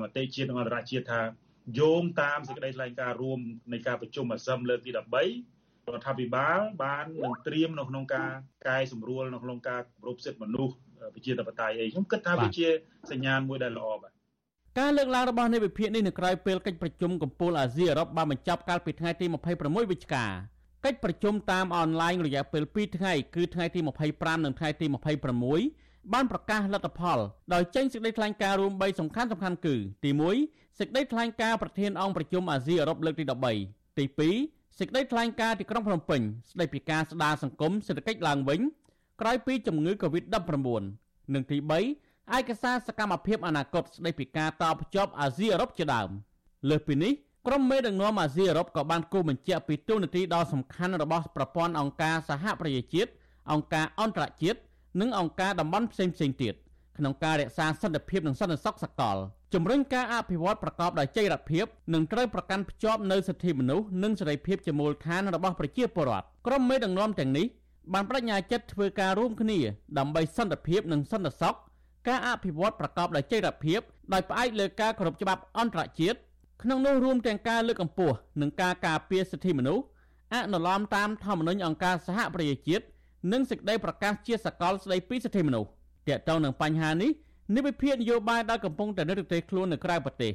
[0.03, 1.21] មតិជាតិនិងអន្តរជាតិថា
[1.79, 3.39] យោងតាមសេចក្តីថ្លែងការណ៍រួម
[3.73, 4.99] នៃការប្រជុំអាស៊ានលើកទី13រ
[5.99, 8.31] ដ្ឋាភិបាលបាននឹងត្រៀមនៅក្នុងការ
[8.67, 10.73] កែសម្រួលនៅក្នុងការគោរពសិទ្ធិមនុស្ស
[11.13, 12.67] ប្រជាធិបតេយ្យអីខ្ញុំគិតថាវាជា
[13.11, 14.11] សញ្ញាណមួយដែលល្អបាទ
[14.79, 19.25] ការលើកឡើងរបស់នៃវិភាគនេះនៅក្រៅពេលកិច្ចប្រជុំកំពូលអាស៊ីអឺរ៉ុបបានបញ្ចប់កាលពីថ្ងៃទី
[19.59, 20.25] 26វិច្ឆិកា
[20.85, 23.79] កិច្ចប្រជុំតាមអនឡាញរយៈពេល2ថ្ងៃគឺថ្ងៃទី
[24.13, 24.85] 25និងថ្ងៃទី
[25.49, 27.19] 26បានប្រកាសលទ្ធផល
[27.53, 30.11] ដោយចេញសេចក្តីថ្លែងការណ៍រួម3សំខាន់សំខាន់គឺទី
[30.45, 33.23] 1 សេចក្តីថ្លែងការណ៍ប្រធានអង្គប្រជុំអាស៊ីអឺរ៉ុបលើកទី
[33.61, 34.05] 13ទី
[34.41, 38.59] 2សេចក្តីថ្លែងការណ៍ទីក្រុងភ្នំពេញស្តីពីការស្ដារសង្គមសេដ្ឋកិច្ចឡើងវិញ
[39.21, 40.83] ក្រោយពីជំងឺ Covid-19
[41.33, 46.09] និងទី3ឯកសារសកម្មភាពអនាគតស្តីពីការតភ្ជាប់អាស៊ីអឺរ៉ុបជាដើម
[46.69, 47.13] លើសពីនេះ
[47.47, 53.11] ក្រុមមេដឹកនាំអាស៊ីអឺរ៉ុបក៏បានគូបញ្ជាក់ពីទូនាទីដ៏សំខាន់របស់ប្រព័ន្ធអង្គការសហប្រជាជាតិ
[53.51, 54.59] អង្គការអន្តរជាតិ
[55.01, 56.53] និងអង្គការតំបន់ផ្សេងៗទៀត
[56.97, 59.17] ក្នុងការរក្សាសន្តិភាពនិងសន្តិសុខសកល
[59.53, 67.45] ជំរុញការអភិវឌ្ឍប្រកបដោយចីរភាពនិងត្រូវប្រកាន់ភ្ជាប់នូវសិទ្ធិមនុស្សនិងសេរីភាពជាមូលដ្ឋានរបស់ប្រជាពលរដ្ឋក្រុមមេដឹកនាំទាំងនេះ
[67.93, 69.59] បានបដិញ្ញាចិត្តធ្វើការរួមគ្នា
[69.97, 71.55] ដើម្បីសន្តិភាពនិងសន្តិសុខ
[72.07, 73.79] ការអភិវឌ្ឍប្រកបដោយចីរភាព
[74.13, 76.17] ដោយផ្អែកលើការគោរពច្បាប់អន្តរជាតិ
[76.63, 79.83] ក្នុងនោះរួមទាំងការលើកកម្ពស់និងការការពារសិទ្ធិមនុស្ស
[80.33, 82.85] អនុលោមតាមធម្មនុញ្ញអង្គការសហប្រជាជាតិ
[83.31, 85.69] និងសេចក្តីប្រកាសជាសកលស្តីពីសិទ្ធិមនុស្ស
[86.07, 87.11] ទាក់ទងនឹងបញ្ហានេះ
[87.55, 90.33] និវិភាននយោបាយដែលកំពុងតែនៅប្រទេសខ្លួននៅក្រៅប្រទេស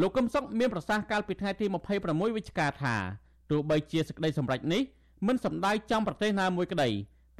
[0.00, 1.66] លោកកឹមសុខមានប្រសាសន៍កាលពីថ្ងៃទី
[2.00, 2.94] 26វិច្ឆិកាថា
[3.50, 4.82] ទោះបីជាសេចក្តីសម្រេចនេះ
[5.26, 6.88] មិនសម្ដៅចំប្រទេសណាមួយក្តី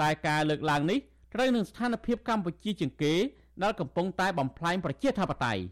[0.00, 0.98] តែការលើកឡើងនេះ
[1.34, 3.14] ត្រូវនឹងស្ថានភាពកម្ពុជាជាងគេ
[3.62, 5.62] ដែលកំពុងតែបំផ្លាញប្រជាធិបតេយ្យ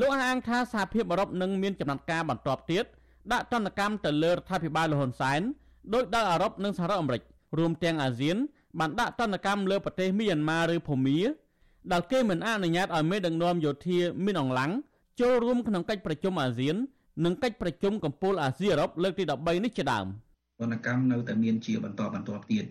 [0.00, 2.84] លោកអះអាងថាសហភាពអឺរ៉ុបនឹងមានចំណាត់ការបន្ទាប់ទៀត
[3.32, 5.40] ដាក់ទណ្ឌកម្មទៅលើរដ្ឋាភិបាលលហ៊ុនសែន
[5.94, 7.22] ដោយដែលអឺរ៉ុបនិងសហរដ្ឋអាមេរិក
[7.58, 8.36] រួមទាំងអាស៊ាន
[8.78, 11.18] បានដាក់ទណ្ឌកម្មលើប្រទេសមីយ៉ាន់ម៉ាឬភូមា
[11.90, 14.72] ដែលគេមិនអនុញ្ញាតឲ្យមេដឹកនាំយោធាមីនអង្ឡាំង
[15.20, 16.76] ចូលរួមក្នុងកិច្ចប្រជុំអាស៊ាន
[17.24, 20.06] និងកិច្ចប្រជុំកំពូលអាស៊ីអឺរ៉ុបលើកទី13នេះជាដើម
[20.60, 22.64] ទណ្ឌកម្មនៅតែមានជាបន្តបន្ទាប់ទៀត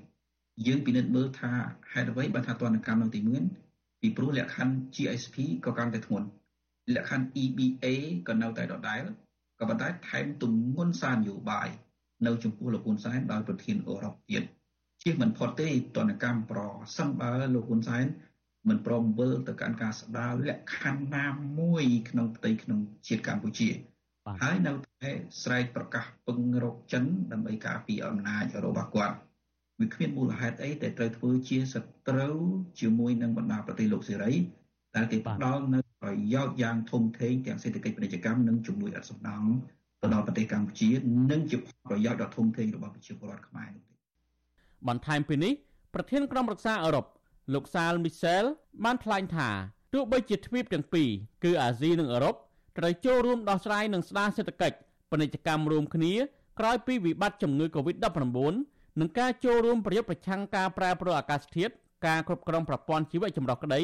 [0.67, 1.52] យើងពិនិត្យមើលថា
[1.91, 3.43] ហេតុអ្វីបានថាទណ្ឌកម្មនៅទីមាន
[4.02, 6.28] ពីព្រោះលក្ខខណ្ឌ GSP ក៏កាន់តែធ្ងន់
[6.95, 7.86] លក្ខខណ្ឌ EBA
[8.28, 9.04] ក៏នៅតែដដែល
[9.60, 11.69] ក៏ប៉ុន្តែថែមទម្ងន់សារនយោបាយ
[12.26, 14.43] នៅចំពោះលោកហ៊ុនសែនដោយប្រធានអឺរ៉ុបទៀត
[15.02, 16.60] ជៀសមិនផុតទេទណ្ឌកម្មប្រ
[16.97, 18.06] សិនបើលោកហ៊ុនសែន
[18.69, 21.26] មិនព្រមវិលទៅកាន់ការស្ដារលក្ខខណ្ឌណា
[21.60, 23.69] មួយក្នុងផ្ទៃក្នុងជាតិកម្ពុជា
[24.41, 24.71] ហើយនៅ
[25.02, 25.12] តែ
[25.43, 29.15] ស្រែកប្រកាសពឹងរកចិនដើម្បីការពារអំណាចរបស់គាត់
[29.80, 31.76] វាគ្មានមូលហេតុអីតែត្រូវធ្វើជាស
[32.10, 32.38] ត្រូវ
[32.80, 34.34] ជាមួយនឹងបណ្ដាប្រទេសលោកសេរី
[34.95, 39.45] ដែលគេផ្ដល់នៅប្រយោជន៍យ៉ាងធំធេងទាំងសេដ្ឋកិច្ចពាណិជ្ជកម្មនិងជំនួយអត់សំណង
[40.02, 40.89] ទៅដល់ប្រទេសកម្ពុជា
[41.32, 41.58] និងជា
[41.89, 43.95] ប្រយោជន៍ដ៏ធំធេងរបស់ប្រជាពលរដ្ឋខ្មែរនោះទេ
[44.88, 45.54] បន្ថែមពីនេះ
[45.93, 47.06] ប្រធានក្រុមប្រឹក្សាអឺរ៉ុប
[47.54, 48.43] លោកសាលមីសែល
[48.84, 49.49] បានថ្លែងថា
[49.93, 51.10] ទោះបីជាទ្វីបទាំងពីរ
[51.43, 52.36] គឺអាស៊ីនិងអឺរ៉ុប
[52.77, 54.77] ត្រូវចូលរួមដោះស្រាយនឹងស្ដារសេដ្ឋកិច្ច
[55.12, 56.13] ពាណិជ្ជកម្មរួមគ្នា
[56.60, 58.54] ក្រោយពីវិបត្តិជំងឺ Covid-19
[58.99, 61.73] និងការចូលរួមប្រយុទ្ធប្រឆាំងការប្រែប្រួលអាកាសធាតុ
[62.08, 63.82] ការគ្រប់គ្រងប្រព័ន្ធជីវៈចម្រុះក្តី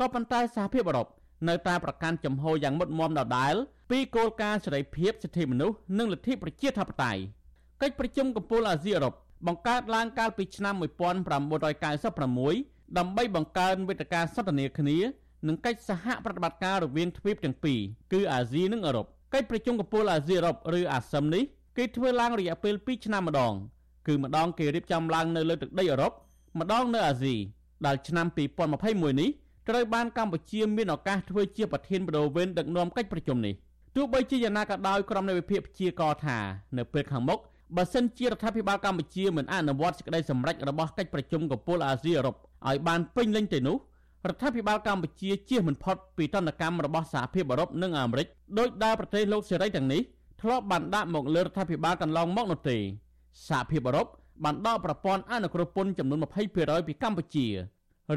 [0.00, 1.08] ក៏ប៉ុន្តែសហភាពអឺរ៉ុប
[1.48, 3.54] នៅតែប្រកាន់ចំហយ៉ាងមុតមមដដែល
[3.90, 7.20] ពីគោលការណ៍សេរីភាពសិទ្ធិមនុស្សនិងលទ្ធិប្រជាធិបតេយ្យ
[7.82, 9.14] កិច្ចប្រជុំកំពូលអាស៊ីអឺរ៉ុប
[9.46, 14.98] បង្កើតឡើងកាលពីឆ្នាំ1996 ដើម្បីបង្កើនវេទិកាសន្ទនាគ្នា
[15.48, 17.80] និងកិច្ចសហប្រតិបត្តិការរវាងទ្វីបទាំងពីរ
[18.12, 21.42] គឺអាស៊ីនិងអឺរ៉ុបកិច្ចប្រជុំកំពូលអាស៊ីអឺរ៉ុបឬអាស៊ឹមនេះ
[21.76, 23.54] គេធ្វើឡើងរយៈពេល2ឆ្នាំម្ដង
[24.06, 26.12] គឺម្ដងគេរៀបចំឡើងនៅលើទឹកដីអឺរ៉ុប
[26.60, 27.34] ម្ដងនៅអាស៊ី
[27.86, 28.26] ដែលឆ្នាំ
[28.74, 29.30] 2021នេះ
[29.68, 33.54] ត្រូវបានកម្ពុជាមានឱកាសធ្វើជាប្រធានបដូវវេនដឹកនាំកិច្ចប្រជុំនេះ
[33.96, 36.38] ទោះបីជាយ៉ាងណាក៏ដោយក្រុមនៃវិភាគព្យាករថា
[36.78, 37.40] នៅពេលខាងមុខ
[37.74, 43.76] បើសិនជារដ្ឋាភិបាលកម្ពុជាមិនអនុវត្តសេចក្តីសម្រេចរបស់កិច្ចប្រជុំកំពូលអាស៊ីអឺរ៉ុបឲ្យបានពេញលេញទៅនោះ
[44.28, 48.26] រដ្ឋាភិបាលកម្ពុជាជៀសមិនផុតពីទណ្ឌកម្មរបស់សហភាពអឺរ៉ុបនិងអាមេរិក
[48.58, 50.02] ដោយដែលប្រទេសលោកសេរីទាំងនេះ
[50.42, 52.78] ធ្លាប់បានដាក់មកលើរដ្ឋាភិបាលកន្លងមកនោះទេ
[53.48, 54.06] សហភាពអឺរ៉ុប
[54.44, 56.18] បានដកប្រព័ន្ធអនុគ្រោះពន្ធចំនួន
[56.54, 57.46] 20%ពីកម្ពុជា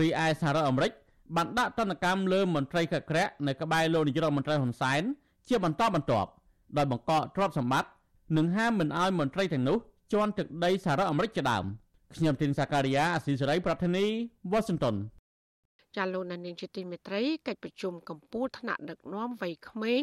[0.01, 0.91] រីឯសហរដ្ឋអាមេរិក
[1.35, 5.01] បានដាក់ទណ្ឌកម្មលើមន្ត្រីកក្រាក់នៅក្បែរលោកនាយករដ្ឋមន្ត្រីហ៊ុនសែន
[5.47, 6.29] ជាបន្តបន្ទាប់
[6.77, 7.89] ដោយបង្កកទ្រព្យសម្បត្តិ
[8.38, 9.78] និងហាមមិនឲ្យមន្ត្រីទាំងនោះ
[10.13, 11.65] ជន់ទឹកដីសហរដ្ឋអាមេរិកជាដើម
[12.15, 14.06] ខ្ញុំធីនសាការីយ៉ាអស៊ីសេរីប្រធានី
[14.52, 14.96] វ៉ាស៊ីនតោន
[15.98, 20.02] ចាលោកនាងជាទីមេត្រីកិច្ចប្រជុំកម្ពុជាថ្នាក់ដឹកនាំវ័យក្មេង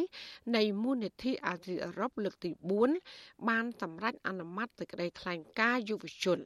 [0.57, 2.51] នៃមូលនិធិអាស៊ីអឺរ៉ុបលើកទី
[2.99, 6.39] 4បានសម្រេចអនុម័តសេចក្តីថ្លែងការណ៍យុវជន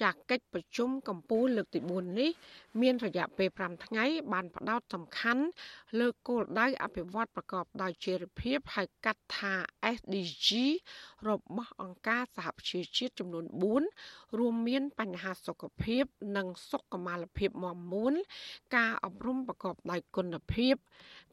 [0.00, 2.30] ចាក់កិច្ចប្រជុំកម្ពុជាលើកទី4នេះ
[2.80, 5.44] មានរយៈពេល5ថ្ងៃ បានផ្ដោតសំខាន់
[6.00, 9.54] លើគោលដៅអភិវឌ្ឍប្រកបដោយចីរភាពហៅកាត់ថា
[9.96, 10.48] SDG
[11.28, 13.44] របស់អង្គការសហប្រជាជាតិចំនួន
[13.90, 16.04] 4រួមមានបញ្ហាសុខភាព
[16.36, 18.14] និងសុខុមាលភាពមាំមួន
[18.76, 20.74] ការអប់រំប្រកបដោយគុណភាព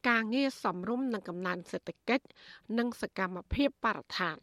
[0.08, 2.24] ការងារសមរម្យនិងកំណើនសេដ្ឋកិច្ច
[2.78, 4.36] និងសកម្មភាពបរិស្ថាន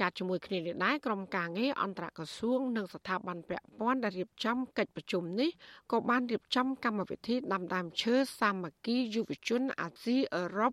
[0.00, 5.50] ចាត់ជាមួយគ្នានេះដែរក្រុមការងារអន្តរក្រសួងនិងស្ថាប័នពាក់ព័ន្ធដែលរៀបចំកិច្ចប្រជុំនេះ
[5.92, 10.72] ក៏បានរៀបចំកម្មវិធីដាំដើមឈើសាមគ្គីយុវជនអាស៊ីអឺរ៉ុប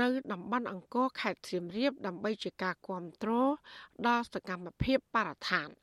[0.00, 3.30] នៅតំបន់អង្គរខេត្តសៀមរាបដើម្បីជាការគាំទ្រ
[4.06, 5.68] ដល់សកម្មភាពបរិស្ថាន។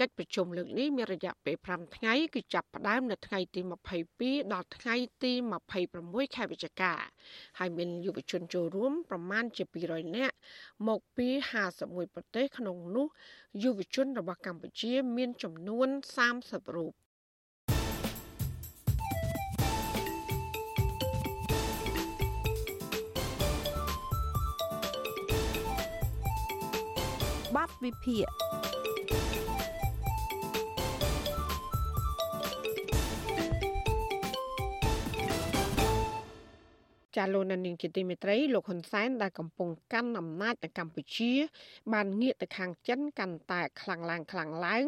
[0.00, 3.60] កិច្ចប្រជុំលើកនេះមានរយៈពេល5ថ្ងៃគឺចាប់ផ្ដើមនៅថ្ងៃទី
[4.06, 5.32] 22ដល់ថ្ងៃទី
[5.84, 6.92] 26ខែវិច្ឆិកា
[7.58, 10.36] ហើយមានយុវជនចូលរួមប្រមាណជា200នាក់
[10.88, 11.28] មកពី
[11.70, 13.06] 51ប្រទេសក្នុងនោះ
[13.62, 15.88] យុវជនរបស់កម្ពុជាមានចំនួន
[16.30, 16.92] 30រូប
[27.54, 28.47] បាត់វិភាគ
[37.18, 41.32] ចាលោកនាងជាទីមេត្រីលោកហ៊ុនសែនដែលកំពុងកាន់អំណាចនៅកម្ពុជា
[41.92, 44.84] បានងាកទៅខាងចិនកាន់តែខ្លាំងឡើងខ្លាំងឡើង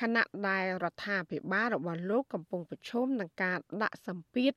[0.00, 4.52] ខណៈដែលរដ្ឋាភិបាលរបស់លោកកំពុងប្រឈមនឹងការដាក់សម្ពាធ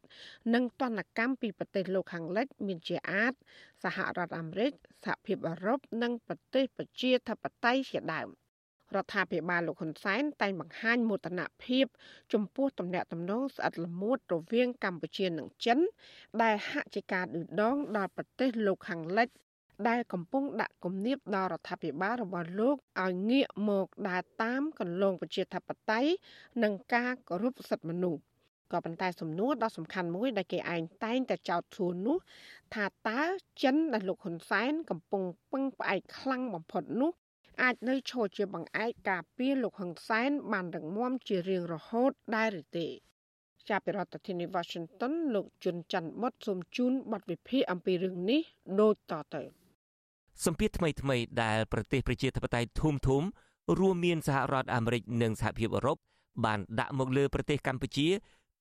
[0.53, 3.33] និងទណ្ឌកម្មពីប្រទេសលោកខាងលិច មានជាអាច
[3.83, 4.71] សហរដ្ឋអាមេរិក
[5.05, 8.29] សហភាពអឺរ៉ុបនិងប្រទេសប្រជាធិបតេយ្យជាដើម។
[8.95, 11.85] រដ្ឋាភិបាលលោកហ៊ុនសែនតែងបង្ហាញមោទនភាព
[12.33, 15.79] ចំពោះទំនាក់ទំនងស្អិតល្មួតរវាងកម្ពុជានិងចិន
[16.41, 19.29] ដែលហាក់ជាការឌឺដងដល់ប្រទេសលោកខាងលិច
[19.87, 26.09] ដែលកំពុងដាក់គំនាបដល់រដ្ឋាភិបាលរបស់លោកឲ្យងាកមកដើរតាមកន្លងប្រជាធិបតេយ្យ
[26.63, 28.21] និងការគោរពសិទ្ធិមនុស្ស
[28.71, 32.17] ក៏ប៉ុន្តែសំណួរដ៏សំខាន់មួយដែលគេឯងតែងតែចោទសួរនោះ
[32.73, 33.21] ថាតើ
[33.63, 37.11] ចិនដែលលោកហ៊ុនសែនកំពុងពឹងផ្អែកខ្លាំងបំផុតនោះ
[37.61, 42.87] អាចនៅឈរជាបង្អែកការពារលោកហ៊ុនសែនបានរឹងមាំជារៀងរហូតដែរឬទេ
[43.69, 48.41] ចាប់ពីរដ្ឋធានី Washington លោកជុនច័ន្ទបុតសូមជូនបទវិភាគអំពីរឿងនេះ
[48.81, 49.41] ដូចតទៅ
[50.45, 53.23] សម្ពាធថ្មីថ្មីដែលប្រទេសប្រជាធិបតេយ្យធំធំ
[53.79, 55.97] រួមមានសហរដ្ឋអាមេរិកនិងសហភាពអឺរ៉ុប
[56.45, 58.07] បានដាក់មកលើប្រទេសកម្ពុជា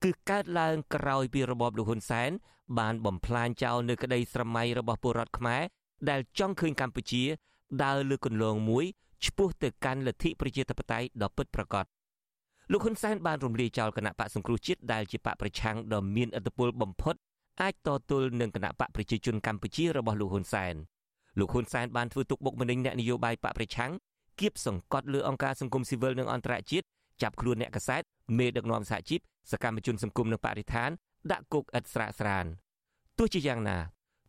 [0.04, 2.30] គឺកើតឡើងក្រោយពីរបបលោកហ៊ុនសែន
[2.78, 5.62] បានបំផ្លាញចោលនៅក្តីស្រមៃរបស់ពលរដ្ឋខ្មែរ
[6.10, 7.22] ដែលចង់ឃើញកម្ពុជា
[7.82, 8.84] ដើរលើគន្លងមួយ
[9.26, 11.84] ឆ្ពោះទៅកាន់លទ្ធិប្រជាធិបតេយ្យដ៏ពិតប្រាកដ
[12.72, 17.14] លោកហ៊ុនសែនបានរំលាយចោលគណៈបកសង្គ្រោះជាតិដែលជាបកប្រឆាំងដ៏មានឥទ្ធិពលបំផុត
[17.62, 20.74] អាចតទល់នឹងគណៈបកប្រជាជនកម្ពុជារបស់លោកហ៊ុនសែន
[21.38, 23.92] លោកហ៊ុនសែនបានធ្វើទុកបុកម្នេញអ្នកនយោបាយបកប្រឆាំង
[24.40, 26.86] គៀបសង្កត់លើអង្គការសង្គមស៊ីវិលនិងអន្តរជាតិ
[27.22, 28.02] ចាប់ខ្លួនអ្នកកសែត
[28.38, 29.20] មេដឹកនាំសហជីព
[29.52, 30.90] សកម្មជនសង្គមនិងបរិស្ថាន
[31.32, 32.44] ដាក់គុកឥតស្រាកស្រាន
[33.18, 33.78] ទោះជាយ៉ាងណា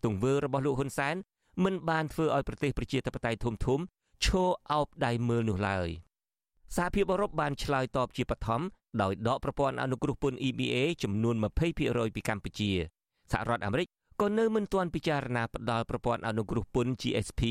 [0.05, 1.15] ទង្វើរបស់លោកហ៊ុនសែន
[1.63, 3.79] មិនបានធ្វើឲ្យប្រទេសប្រជាធិបតេយ្យធំធំ
[4.25, 5.87] ឈរអោបដៃមើលនោះឡើយ
[6.75, 8.61] សហភាពអឺរ៉ុបបានឆ្លើយតបជាបឋម
[9.01, 12.71] ដោយដកប្រព័ន្ធអនុគ្រោះពន្ធ EBA ចំនួន20%ពីកម្ពុជា
[13.31, 13.87] សហរដ្ឋអាមេរិក
[14.21, 17.41] ក៏នៅមិនទាន់ពិចារណាផ្ដល់ប្រព័ន្ធអនុគ្រោះពន្ធ GSP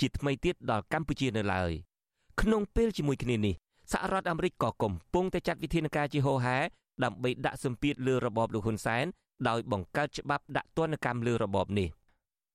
[0.00, 1.72] ជាថ្មីទៀតដល់កម្ពុជានៅឡើយ
[2.40, 3.54] ក្នុងពេលជាមួយគ្នានេះ
[3.92, 6.58] សហរដ្ឋអាមេរិកក៏កំពុងតែចាត់វិធានការជាហោហែ
[7.04, 9.06] ដើម្បីដាក់សម្ពាធលើរបបលោកហ៊ុនសែន
[9.48, 11.88] ដោយបង្កើតច្បាប់ដាក់ទណ្ឌកម្មលើរបបនេះ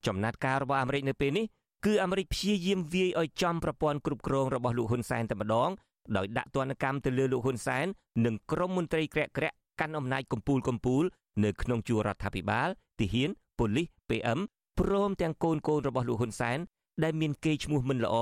[0.07, 1.45] ចំណាត់ការរបស់អាមេរិកនៅពេលនេះ
[1.85, 5.69] គឺអាមេរិកព្យាយាមវាយឲ្យចំប្រព័ន្ធគ្រប់គ្រងរបស់លោកហ៊ុនសែនតែម្ដង
[6.17, 7.85] ដោយដាក់ទណ្ឌកម្មទៅលើលោកហ៊ុនសែន
[8.25, 11.03] និងក្រុមមន្ត្រីក្រាក់ក្រាក់កាន់អំណាចកម្ពូលកម្ពូល
[11.43, 14.39] នៅក្នុងជួររដ្ឋាភិបាលទាហានប៉ូលីស PM
[14.79, 16.57] ព្រមទាំងកូនកូនរបស់លោកហ៊ុនសែន
[17.03, 18.15] ដែលមានកេរ្តិ៍ឈ្មោះមិនល្អ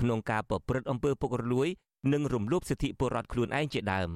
[0.00, 1.68] ក្នុងការប្រព្រឹត្តអំពើពុករលួយ
[2.12, 4.10] និងរំលោភសិទ្ធិពលរដ្ឋខ្លួនឯងជាដើម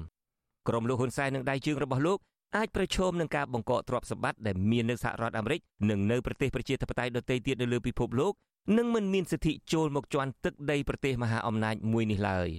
[0.67, 2.17] ក្រុមលោកហ៊ុនសែននិងដៃជើងរបស់លោក
[2.55, 8.33] អាចប្រឈមនឹងការបង្កកទ្រព្យសម្បត្តិដែលមាននៅសហរដ្ឋអាមេរិកនិងនៅប្រទេសប្រជាធិបតេយ្យដទៃទៀតនៅលើពិភពលោក
[8.77, 12.49] និងមិនមានសិទ្ធិចូលមកជន់ទឹកដីប្រទេសមហាអំណាចមួយនេះឡើយ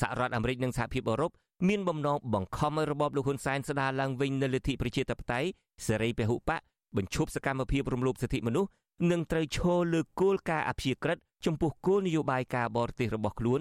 [0.00, 1.32] សហរដ្ឋអាមេរិកនិងសហភាពអឺរ៉ុប
[1.68, 5.48] មានបំណងបង្ខំឲ្យរបបលោកហ៊ុនសែនស្ដារឡើងវិញនូវលទ្ធិប្រជាធិបតេយ្យ
[5.86, 6.60] សេរីពហុបក
[6.96, 8.70] បញ្ឈប់សកម្មភាពរំលោភសិទ្ធិមនុស្ស
[9.10, 13.60] និងត្រូវឈរលើគោលការណ៍អព្យាក្រឹតចំពោះគោលនយោបាយការបរទេសរបស់ខ្លួន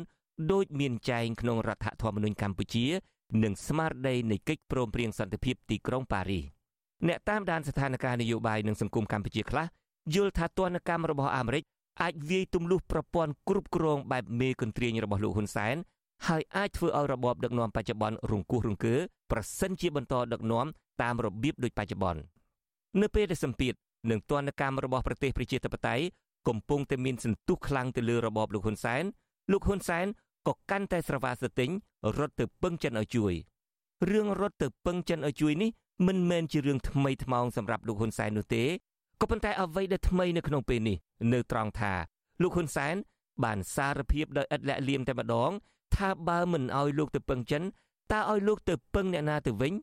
[0.51, 2.86] ដោយមានចែងក្នុងរដ្ឋធម្មនុញ្ញកម្ពុជា
[3.43, 6.43] និងស្មារតីនៃកិច្ចព្រមព្រៀងសន្តិភាពទីក្រុងប៉ារីស
[7.07, 9.65] អ្នកតាមដានស្ថានភាពនយោបាយនិងសង្គមកម្ពុជាខ្លះ
[10.15, 11.63] យល់ថាទណ្ឌកម្មរបស់អាមេរិក
[12.01, 15.76] អាចវាយទម្លុះប្រព័ន្ធគ្រប់គ្រងបែបមេកន្ទ្រាញរបស់លោកហ៊ុនសែន
[16.28, 18.95] ហើយអាចធ្វើឲ្យរបបដឹកនាំបច្ចុប្បន្នរង្គោះរង្គើ
[19.32, 20.65] ប្រសិនជាបន្តដឹកនាំ
[21.01, 22.21] តាមរបៀបដូចបច្ចុប្បន្ន
[23.01, 23.73] នៅពេលដែលសម្ពាធ
[24.11, 26.05] និងទណ្ឌកម្មរបស់ប្រទេសប្រជាធិបតេយ្យ
[26.47, 29.03] កំពុងតែមានសន្ទុះខ្លាំងទៅលើរបបលោកហ៊ុនសែន
[29.51, 30.05] លោកហ៊ុនសែន
[30.47, 31.69] ក៏កាន់តែស្រវាសទិញ
[32.17, 33.33] រត់ទៅពឹងចិនឲ្យជួយ
[34.11, 35.69] រឿងរត់ទៅពឹងចិនឲ្យជួយនេះ
[36.07, 38.63] មិនមែនជារឿងថ្មីថ្មោងសម្រាប់លោកហ៊ុនសែននោះទេ
[39.21, 40.97] ក៏ប៉ុន្តែអ្វីដែលថ្មីនៅក្នុងពេលនេះ
[41.33, 41.93] នៅត្រង់ថា
[42.41, 42.95] លោកហ៊ុនសែន
[43.43, 45.51] បានសារភាពដោយឥតលាក់លៀមតែម្ដង
[45.95, 47.63] ថាបើមិនឲ្យលោកទៅពឹងចិន
[48.11, 49.73] តើឲ្យលោកទៅពឹងអ្នកណាទៅវិញ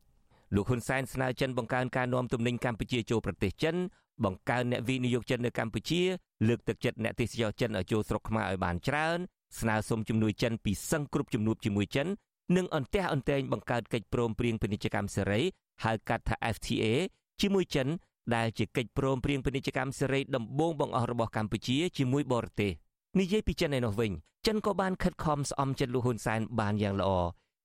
[0.55, 3.77] លោកហ៊ុនសែនស្នើចិនបង្កើនការនាំទំនិញកម្ពុជាចូលប្រទេសចិន
[4.25, 6.03] បង្កើនអ្នកវិនិយោគចិននៅកម្ពុជា
[6.49, 9.19] លើកទឹកចិត្តអ្នកទេសចរចិនឲ្យចូលស្រុកខ្មែរឲ្យបានច្រើន
[9.61, 12.07] ស្នើសុំជំនួយចិនពីសឹងគ្រប់ជំនួបជាមួយចិន
[12.57, 15.41] និងអន្ទះអន្ទែងបង្កើតកិច្ចព្រមព្រៀងពាណិជ្ជកម្មសេរី
[15.85, 16.85] ហៅកាត់ថា FTA
[17.41, 17.89] ជាមួយចិន
[18.35, 22.73] ដែលជាកិច្ចព្រមព្រៀងពាណិជ្ជកម្មសេរីដំបូងបង្អស់របស់កម្ពុជាជាមួយបរទេស
[23.19, 24.13] និយាយពីចិនឯនោះវិញ
[24.47, 27.11] ចិនក៏បានខិតខំស្អំចិត្តលោកហ៊ុនសែនបានយ៉ាងល្អ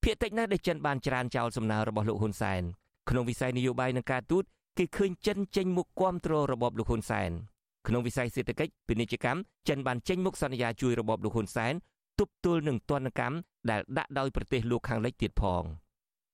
[0.04, 2.62] ភាគតិចណាស់ដែលចិនបានច្រានចោលសំណើរបស់លោកហ៊ុនសែន
[3.10, 4.44] ក្នុងវិស័យនយោបាយនិងការទូត
[4.78, 7.32] គេឃើញចិនចេញមុខគាំទ្ររបបលោកហ៊ុនសែន
[7.88, 11.74] ក្នុងវិស័យសេដ្ឋកិច្ចពាណិជ្ជកម្មចិនបានចេញមុខសន្យាជួយរបបលោកហ៊ុនសែន
[12.20, 13.36] ទប់ទល់នឹងទណ្ឌកម្ម
[13.70, 15.64] ដែលដាក់ដោយប្រទេសលោកខាងលិចទៀតផង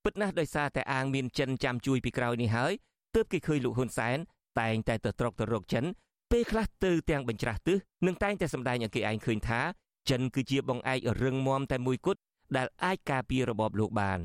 [0.03, 2.73] ពិតណាស់ដោយសារតែអាងមានចិនចាំជួយពីក្រោយនេះហើយ
[3.15, 4.17] ទើបគេឃើញលោកហ៊ុនសែន
[4.59, 5.85] តែងតែទៅត្រកទៅរកចិន
[6.31, 7.77] ពេលខ្លះទៅទាំងបញ្ច្រាស់ទិស
[8.07, 9.61] និងតែងតែសម្ដែងឲ្យគេឯងឃើញថា
[10.09, 12.19] ចិនគឺជាបងឯករឹងមាំតែមួយគត់
[12.57, 14.19] ដែលអាចការពាររបបលោកបាន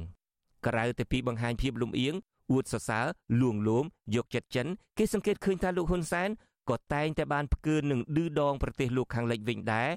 [0.66, 2.14] ក្រៅតែពីបង្ហាញភាពលំអៀង
[2.50, 3.06] អួតសរសើរ
[3.40, 4.66] លួងលោមយកចិត្តចិន
[4.98, 6.28] គេសង្កេតឃើញថាលោកហ៊ុនសែន
[6.68, 9.88] ក៏តែងតែបានផ្កើនឹងឌឺដងប្រទេសលោកខាងលិចវិញដែរ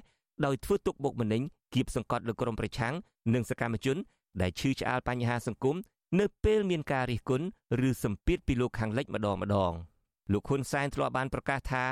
[0.44, 1.42] ដោយធ្វើទុកបុកម្នេញ
[1.74, 2.94] គៀបសង្កត់លើក្រុមប្រឆាំង
[3.34, 3.96] និងសកម្មជន
[4.40, 5.76] ដែលឈឺឆ្អាលបញ្ហាសង្គម
[6.20, 7.46] នៅពេលមានការរិះគន់
[7.88, 9.72] ឬសម្ពាធពីលោកខាងលិចម្ដងម្ដង
[10.32, 11.84] លោកហ៊ុនសែនធ្លាប់បានប្រកាសថា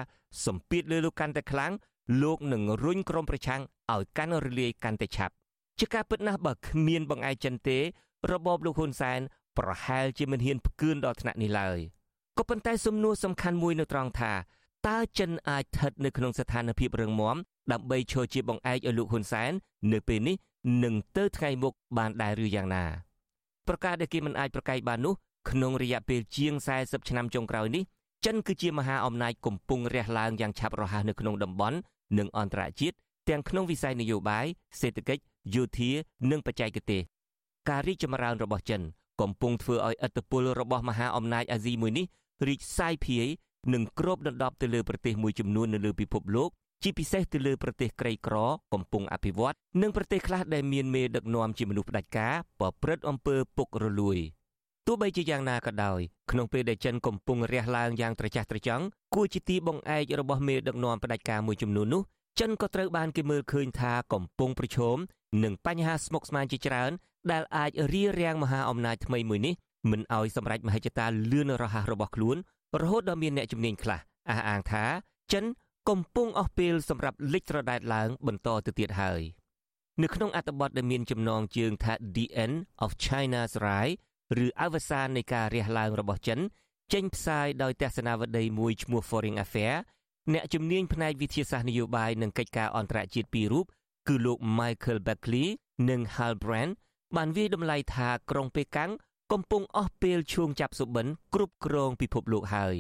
[0.47, 1.73] សម្ពាធលើលោកកាន់តែខ្លាំង
[2.23, 3.63] លោកនឹងរុញក្រុមប្រឆាំង
[3.93, 5.35] ឲ្យកាន់រលាយកាន់តែឆាប់
[5.79, 7.79] ជាការពិតណាស់បើគ្មានបង្អែកចិនទេ
[8.33, 9.21] របបលោកហ៊ុនសែន
[9.59, 11.79] ប្រហែលជាមិនហ៊ានផ្គឿនដល់ថ្នាក់នេះឡើយ
[12.39, 14.33] ក៏ប៉ុន្តែសំណួរសំខាន់មួយនៅត្រង់ថា
[14.89, 17.37] តើចិនអាចស្ថិតនៅក្នុងស្ថានភាពរឹងមាំ
[17.73, 19.53] ដើម្បីឈរជាបង្អែកឲ្យលោកហ៊ុនសែន
[19.93, 20.37] នៅពេលនេះ
[20.85, 22.85] នឹងទៅថ្ងៃមុខបានដែរឬយ៉ាងណា
[23.69, 25.15] ប្រការដែលគេមិនអាចប្រកែកបាននោះ
[25.51, 27.83] ក្នុងរយៈពេលជាង40ឆ្នាំចុងក្រោយនេះ
[28.27, 31.77] ចិនគឺជាមហាអំណាចកំពុងរះឡើងយ៉ាងឆាប់រហ័សនៅក្នុងតំបន់
[32.19, 32.97] និងអន្តរជាតិ
[33.29, 34.47] ទាំងក្នុងវិស័យនយោបាយ
[34.81, 35.23] សេដ្ឋកិច្ច
[35.55, 35.91] យោធា
[36.31, 37.03] និងបច្ចេកទេស
[37.69, 38.81] ការរីកចម្រើនរបស់ចិន
[39.21, 42.07] កំពុងធ្វើឲ្យឥទ្ធិពលរបស់មហាអំណាចអាស៊ីមួយនេះ
[42.49, 43.27] រីកសាយភាយ
[43.73, 46.51] និងគ្របដណ្ដប់ទៅលើប្រទេសមួយចំនួននៅលើពិភពលោក
[46.83, 48.37] ជាពិសេសទៅលើប្រទេសក្រីក្រ
[48.75, 54.19] កំពុងអភិវឌ្ឍនិងប្រទេសខ្លះដែលមានមេដឹកនាំជាមនុស្សផ្ដាច់ការប្រព្រឹត្តអំពើពុករលួយ
[54.87, 56.01] ទោះបីជាយ៉ាងណាក៏ដោយ
[56.31, 58.85] ក្នុងពេលដែលចិនកំពុងរះឡើងយ៉ាងត្រចះត្រចង់
[59.15, 62.03] គួរជាទីបង្អែករបស់មេដឹកនាំផ្ដាច់ការមួយចំនួននោះ
[62.41, 64.97] ចិនក៏ត្រូវបានគេមើលឃើញថាកំពុងប្រឈម
[65.45, 66.91] នឹងបញ្ហាស្មុគស្មាញជាច្រើន
[67.33, 69.55] ដែលអាចរារាំងមហាអំណាចថ្មីមួយនេះ
[69.91, 72.37] មិនឲ្យសម្រេចមហិច្ឆតាលឿនរហ័សរបស់ខ្លួន
[72.81, 74.01] រហូតដល់មានអ្នកជំនាញខ្លះ
[74.31, 74.85] អះអាងថា
[75.33, 75.45] ចិន
[75.89, 79.23] កំពុងអស់ពេលសម្រាប់លិចត្រដែតឡើងបន្តទៅទៀតហើយ
[80.03, 83.97] នៅក្នុងអត្ថបទដែលមានចំណងជើងថា The End of China's Rise
[84.45, 86.39] ឬអវសាននៃការរះឡើងរបស់ចិន
[86.93, 89.81] ចេញផ្សាយដោយទស្សនាវដ្តីមួយឈ្មោះ Foreign Affairs
[90.33, 93.67] អ្នកជំនាញផ្នែកវិទ្យាសាស្ត្រនយោបាយនិងកិច្ចការអន្តរជាតិពីររូប
[94.09, 95.49] គឺលោក Michael Beckley
[95.91, 96.73] និង Hal Brand
[97.17, 98.91] បានវាយតម្លៃថាក្រុងប៉េកាំង
[99.33, 102.77] កំពុងអស់ពេលឈួងចាប់សុបិនគ្រប់គ្រងពិភពលោកហើយ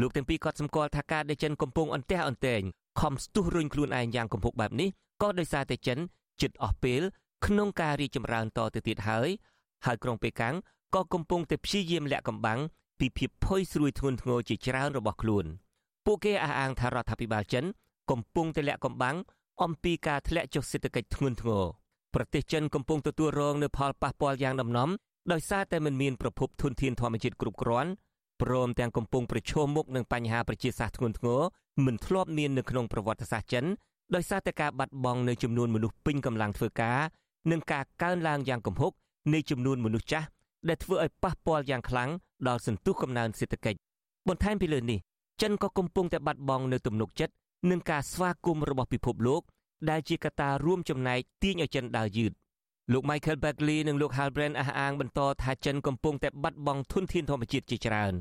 [0.00, 2.62] លោកទាំងពីរក៏សម្គាល់ថាការដែលចិនកំពុងអន្ទះអន្ទែង
[3.00, 4.88] ខំស្ទុះរុញខ្លួនឯងយ៉ាងគំហុកបែបនេះ
[5.22, 5.98] ក៏ដោយសារតែចិន
[6.40, 7.00] ជិតអស់ពេល
[7.46, 9.28] ក្នុងការរីកចម្រើនតទៅទៀតហើយ
[9.86, 10.54] ហើយក្រុងប៉េកាំង
[10.94, 12.60] ក៏កំពុងតែព្យាយាមលាក់កំបាំង
[13.00, 15.46] ពីភាពផុយស្រួយធ្ងន់ធ្ងរជាច្រើនរបស់ខ្លួន
[16.06, 17.64] ពួកគេអះអាងថារដ្ឋាភិបាលចិន
[18.10, 19.16] កំពុងតែលាក់កំបាំង
[19.62, 21.64] អំពីការធ្លាក់ចុះសេដ្ឋកិច្ចធ្ងន់ធ្ងរ
[22.14, 24.88] ប្រទេសចិនកំពុងទទួលរងនូវផលប៉ះពាល់យ៉ាងដំណំ
[25.32, 27.90] ដោយសារតែមិនមានប្រភពធនធានធម្មជាតិគ្រប់គ្រាន់
[28.42, 31.40] ព្រមទាំងកំពុងប្រឈមមុខនឹងបញ្ហាប្រជាសាស្ត្រធ្ងន់ធ្ងរ
[31.86, 33.64] មិនធ្លាប់មាននៅក្នុងប្រវត្តិសាស្ត្រចិន
[34.14, 36.98] ដោយសារតែការបាត់បង់នៅចំនួនមនុស្សពេញកម្លាំងធ្វើការ
[37.50, 38.92] និងការកើនឡើងយ៉ាងគំហុក
[39.34, 40.26] នៃចំនួនមនុស្សចាស់
[40.68, 42.10] ដែលធ្វើឲ្យប៉ះពាល់យ៉ាងខ្លាំង
[42.48, 43.78] ដល់សន្ទុះកំណើនសេដ្ឋកិច្ច
[44.28, 44.98] បន្ថែមពីលើនេះ
[45.42, 47.34] ចិនក៏កំពុងតែបាត់បង់នៅទំនុកចិត្ត
[47.70, 49.42] នឹងការស្វាគមន៍របស់ពិភពលោក
[49.90, 52.32] ដែលជាកត្តារួមចំណែកទាញឲ្យចិនដើរយឺត
[52.92, 58.14] លោក Michael Beckley និងលោក Hal Brand អះអាងបន្តថាចិនកំពុងតែបាត់បង់ធនធានធម្មជាតិជាច្រើន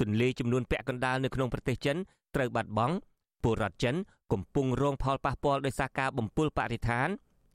[0.00, 1.96] ទន្លេចំនួនពាក់កណ្ដាលនៅក្នុងប្រទេសចិន
[2.34, 2.94] ត្រូវបាត់បង់
[3.42, 3.94] ពលរដ្ឋចិន
[4.32, 7.08] កំពុងរងផលប៉ះពាល់ដោយសារការបំពុលបរិស្ថាន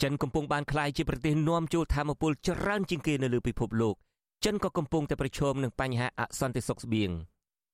[0.03, 3.95] ចិនកំពុងបានក្លាយជាប្រទេសនាំចូលធម្មពលច្រើនជាងគេនៅលើពិភពលោក
[4.45, 7.11] ចិនក៏កំពុងតែប្រឈមនឹងបញ្ហាអសន្តិសុខស្បៀង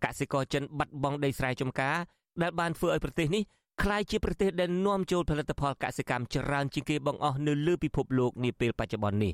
[0.03, 1.97] កសិករចិនបាត់បង់ដីស្រែចម្ការ
[2.41, 3.43] ដែលបានធ្វើឲ្យប្រទេសនេះ
[3.84, 9.34] ក្លាយជាប្រទេសដែលនាំចូលផលិតផលកសិកម្មច្រើនជាងគេបង្អស់នៅលើពិភពលោកនាពេលបច្ចុប្បន្ននេះ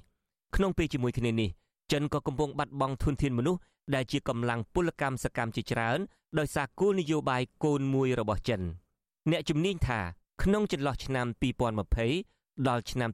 [0.55, 1.49] ក្នុងពេលជាមួយគ្នានេះ
[1.91, 3.61] ចិនក៏កំពុងបាត់បង់ធនធានមនុស្ស
[3.95, 5.99] ដែលជាកម្លាំងពលកម្មសកម្មជាច្រើន
[6.39, 8.61] ដោយសារគោលនយោបាយកូនមួយរបស់ចិន
[9.31, 9.99] អ្នកជំនាញថា
[10.43, 11.27] ក្នុងចន្លោះឆ្នាំ
[11.97, 13.09] 2020ដល់ឆ្នាំ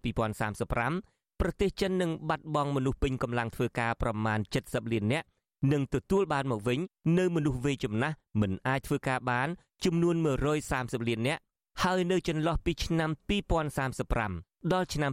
[0.70, 5.26] 2035ប្រទេសចិននឹងបាត់បង់មនុស្សពេញកម្លាំងធ្វើការប្រមាណ70លាននាក់
[5.72, 6.80] នឹងទទួលបានមកវិញ
[7.18, 9.48] នៅមនុស្សវ័យចំណាស់មិនអាចធ្វើការបាន
[9.86, 10.16] ចំនួន
[10.62, 11.42] 130លាននាក់
[11.84, 13.10] ហើយនៅចន្លោះពីឆ្នាំ
[13.92, 15.12] 2035ដល់ឆ្នាំ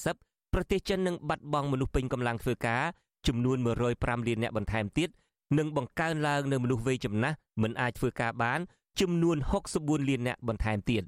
[0.00, 2.82] 2050ប្រទេសចិននឹងបាត់បង់មនុស្សពេញកម្លាំងធ្វើការ
[3.26, 3.56] ចំនួន
[3.92, 5.08] 105លាននាក់បន្ថែមទៀត
[5.58, 8.60] និងបង្កើនឡើងនៅមនុស្សវ័យចំណាស់មិនអាចធ្វើការបាន
[9.00, 9.36] ចំនួន
[9.72, 11.02] 64លាននាក់បន្ថែមទៀត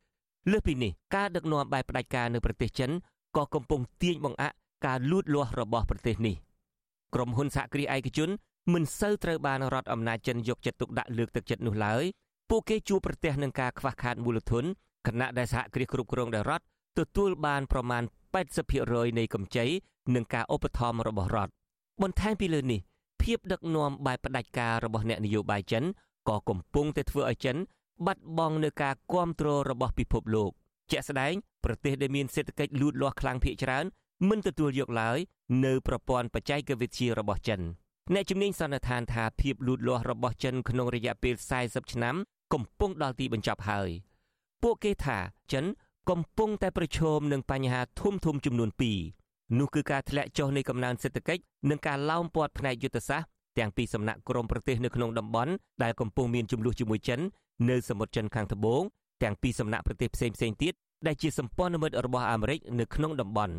[0.50, 2.90] លើសពីនេះការដឹកនាំបែបផ្ដាច់ការនៅប្រទេសចិន
[3.36, 4.54] ក៏កំពុងទាញបង្អាក់
[4.86, 6.36] ការលូតលាស់របស់ប្រទេសនេះ
[7.14, 8.30] ក្រុមហ៊ុនសហគ្រាសឯកជន
[8.72, 12.04] មិនសូវត្រូវបានរដ្ឋអំណាចចិនយកចិត្តទុកដាក់លើកទឹកចិត្តនោះឡើយ
[12.50, 14.64] ពួកគេជួបប្រទះនឹងការខ្វះខាតមូលធន
[15.06, 16.64] ខណៈដែលសហគ្រាសគ្រប់គ្រងដោយរដ្ឋ
[16.98, 18.02] ទទួលបានប្រមាណ
[18.60, 19.66] 80%នៃកម្ចី
[20.14, 21.52] និងការឧបត្ថម្ភរបស់រដ្ឋ
[22.02, 22.80] បន្ថែមពីលើនេះ
[23.22, 25.84] ភាពដឹកនាំបែបផ្ដាច់ការរបស់អ្នកនយោបាយចិន
[26.28, 27.56] ក៏កំពុងតែធ្វើឲ្យចិន
[28.06, 30.50] បាត់បង់នូវការគ្រប់គ្រងរបស់ពិភពលោក
[30.90, 31.32] ជាក់ស្ដែង
[31.64, 33.84] ប្រទេសដែលមានសេដ្ឋកិច្ចលូតលាស់ខ្លាំងភាគច្រើន
[34.28, 35.18] មិនទទួលយកឡើយ
[35.64, 37.60] នៅប្រព័ន្ធបច្ចេកវិទ្យារបស់ចិន
[38.14, 41.34] អ្នកជំនាញសន្និដ្ឋានថាភាពលូតលាស់របស់ចិនក្នុងរយៈពេល
[41.64, 42.14] 40ឆ្នាំ
[42.54, 43.90] កំពុងដល់ទីបញ្ចប់ហើយ
[44.62, 45.18] ពួកគេថា
[45.52, 45.64] ចិន
[46.10, 48.70] កំពុងតែប្រឈមនឹងបញ្ហាធំធំចំនួន
[49.14, 53.28] 2នោះគឺការធ្លាក់ចុះនៃកំណើនសេដ្ឋកិច្ចនិងការឡោមព័ទ្ធផ្នែកយុទ្ធសាស្ត្រ
[53.58, 55.52] ទាំងពីសំណាក់ក្រមប្រទេសនៅក្នុងតំបន់
[55.82, 57.20] ដែលកំពុងមានចំនួនជាមួយចិន
[57.70, 58.82] នៅសមុទ្រចិនខាងត្បូង
[59.22, 60.72] ទាំងពីសំណាក់ប្រទេសផ្សេងផ្សេងទៀត
[61.06, 63.54] ដែលជាសម្ព័ន្ធមិត្តរបស់អាមេរិកនៅក្នុងតំបន់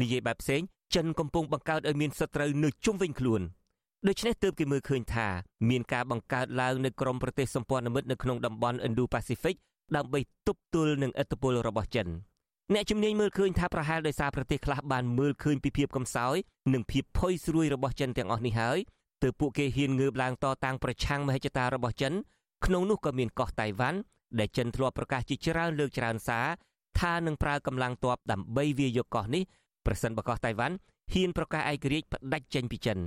[0.00, 0.60] និយាយបែបផ្សេង
[0.94, 3.42] ចិនកំពុងបង្កើតឲ្យមានសត្រូវនៅជុំវិញខ្លួន
[4.08, 5.28] ដូច្នេះទើបគេមើលឃើញថា
[5.70, 9.56] មានការបង្កើតឡើងនៅក្រមប្រទេសសម្ព័ន្ធមិត្តនៅក្នុងតំបន់ Indo-Pacific
[9.96, 12.08] ដើម្បីទប់ទល់នឹងឥទ្ធិពលរបស់ចិន
[12.74, 16.36] អ្នកជំនាញមើលឃើញថាប្រហែលដោយសារប្រទេសខ្លះបានមើលឃើញពីភាពកំសោយ
[16.72, 18.78] និងភាពផុយស្រួយរបស់ចិនទាំងអស់នេះហើយ
[19.22, 22.12] ទើបពួកគេហ៊ានងើបឡើងតតាំងប្រឆាំងមហិច្ឆតារបស់ចិន
[22.66, 23.98] ក្នុងនោះក៏មានកោះតៃវ៉ាន់
[24.38, 26.46] ដែលចិនធ្លាប់ប្រកាសជាច្រើនលើកច្រើនសារ
[27.00, 29.42] ថានឹងប្រើកម្លាំងទ័ពដើម្បីវាយកកោះនេះ
[29.86, 30.74] ប្រសិនបើកោះតៃវ៉ាន់
[31.12, 32.98] ហ៊ានប្រកាសឯករាជ្យផ្ដាច់ចេញពីចិន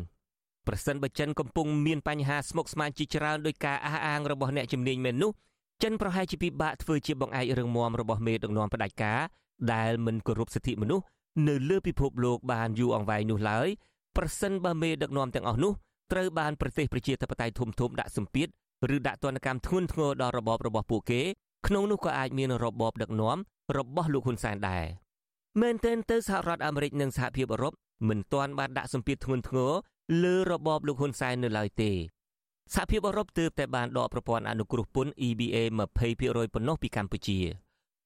[0.68, 5.32] ប្រសិនបើចិនកំពុងមានបញ្ហាស្មុគស្មាញជាច្រើនដោយការអះអាងរបស់អ្នកជំនាញមែននោះ
[5.84, 9.20] ចិនប្រហែលជាពិបាកធ្វើជាបង្អែករឿងមមរបស់មេដឹកនាំផ្ដាច់ការ
[9.74, 11.04] ដែលមិនគោរពសិទ្ធិមនុស្ស
[11.48, 13.68] នៅលើពិភពលោកបានយូរអង្វែងនោះឡើយ
[14.18, 15.72] ប្រសិនបើមេដឹកនាំទាំងអស់នោះ
[16.12, 18.48] ត្រូវបានប្រទេសប្រជាធិបតេយ្យធំធំដាក់សម្ពាធ
[18.96, 21.22] ឬដាក់ទណ្ឌកម្មធ្ងន់ធ្ងរដល់របបរបស់ពួកគេ
[21.68, 23.38] ក្នុងនោះក៏អាចមានរបបដឹកនាំ
[23.78, 24.86] របស់លោកហ៊ុនសែនដែរ
[25.62, 27.74] មែនទែនទៅសហរដ្ឋអាមេរិកនិងសហភាពអឺរ៉ុប
[28.10, 29.72] មិនទាន់បានដាក់សម្ពាធធ្ងន់ធ្ងរ
[30.24, 31.92] លើរបបលោកហ៊ុនសែននៅឡើយទេ
[32.74, 35.58] សហភាពអឺរ៉ុបទើបតែបានដកប្រព័ន្ធអនុគ្រោះពន្ធ EBA
[36.08, 37.40] 20%ប៉ុណ្ណោះពីកម្ពុជា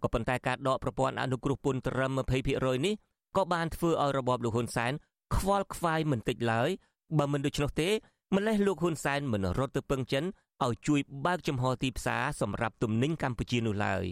[0.03, 2.11] ក៏ប៉ុន្តែការដកប្រព័ន្ធអនុគ្រោះពន្ធត្រឹម
[2.49, 2.95] 20%នេះ
[3.37, 4.91] ក៏បានធ្វើឲ្យរបបលោកហ៊ុនសែន
[5.35, 6.69] ខ្វល់ខ្វាយមិនតិចឡើយ
[7.17, 7.89] បើមិនដូច្នោះទេ
[8.35, 10.23] ម្លេះលោកហ៊ុនសែនមិនរត់ទៅពឹងចិន
[10.65, 14.05] ឲ្យជួយបើកចំហទីផ្សារសម្រាប់ទំនិញកម្ពុជានោះឡើយ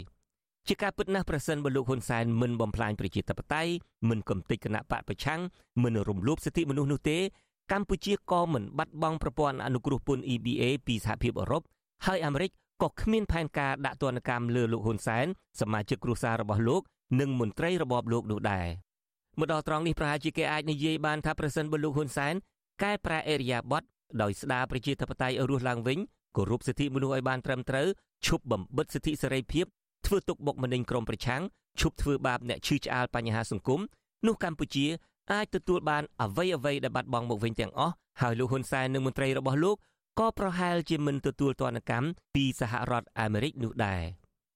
[0.67, 3.71] ជាការពិតណាស់ប្រសិនបើលោកហ៊ុនសែនមិនបំផ្លាញប្រជាធិបតេយ្យ
[4.09, 5.41] មិនកំទេចគណៈបកប្រឆាំង
[5.83, 7.17] មិនរំលោភសិទ្ធិមនុស្សនោះទេ
[7.71, 11.63] កម្ពុជាក៏មិនបាត់បង់ប្រព័ន្ធអនុគ្រោះពន្ធ EBA ពីសហភាពអឺរ៉ុប
[12.05, 12.51] ហើយអាមេរិក
[12.81, 15.25] ក៏គ្មានផែនការដាក់ទណ្ឌកម្មលើលោកហ៊ុនសែន
[15.59, 16.81] សមាជិកគ្រួសាររបស់លោក
[17.19, 18.67] និងមន្ត្រីរបបលោកនោះដែរ
[19.39, 22.33] មកដល់ត្រង់នេះប្រហែលជាគេអាចនិយាយបានថាប្រសិនបើលោកហ៊ុនសែន
[22.83, 23.87] កែប្រែអេរិយាប័ត្រ
[24.21, 25.97] ដោយស្ដារប្រជាធិបតេយ្យឲ្យរស់ឡើងវិញ
[26.35, 27.87] គោរពសិទ្ធិមនុស្សឲ្យបានត្រឹមត្រូវ
[28.25, 29.65] ឈប់បំបិទសិទ្ធិសេរីភាព
[30.05, 31.41] ធ្វើទុកបុកម្នេញក្រុមប្រឆាំង
[31.81, 33.81] ឈប់ធ្វើបាបអ្នកឈឺឆ្អាលបញ្ហាសង្គម
[34.27, 34.85] នោះកម្ពុជា
[35.31, 39.75] អាចទទួលបានអ្វីអ្វីដែលបាត់បង់មកវិញទាំងអស់ហើយលោកហ៊ុនសែននិងមន្ត្រីរបស់លោក
[40.19, 44.01] ក៏ប្រហែលជាមិនទទួលទណ្ឌកម្មពីសហរដ្ឋអាមេរិកនោះដែរ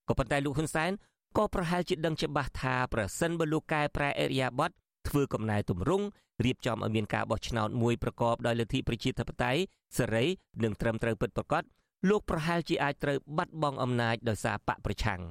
[0.07, 0.91] ក៏ប៉ុន្តែលោកហ៊ុនសែន
[1.37, 4.75] ក៏ប្រហែលជាដឹងច្បាស់ថាប្រសិនបើលោកកែប្រែអេរិយាប័ត្រ
[5.07, 6.05] ធ្វើកំណែទម្រង់
[6.45, 9.61] រៀបចំឲ្យមានការបោះឆ្នោតមួយប្រកបដោយលទ្ធិប្រជាធិបតេយ្យ
[9.97, 10.25] សេរី
[10.63, 11.63] និងត្រឹមត្រូវពិតប្រាកដ
[12.09, 15.21] លោកប្រហែលជាអាចត្រូវបាត់បង់អំណាចដោយសារបកប្រឆាំង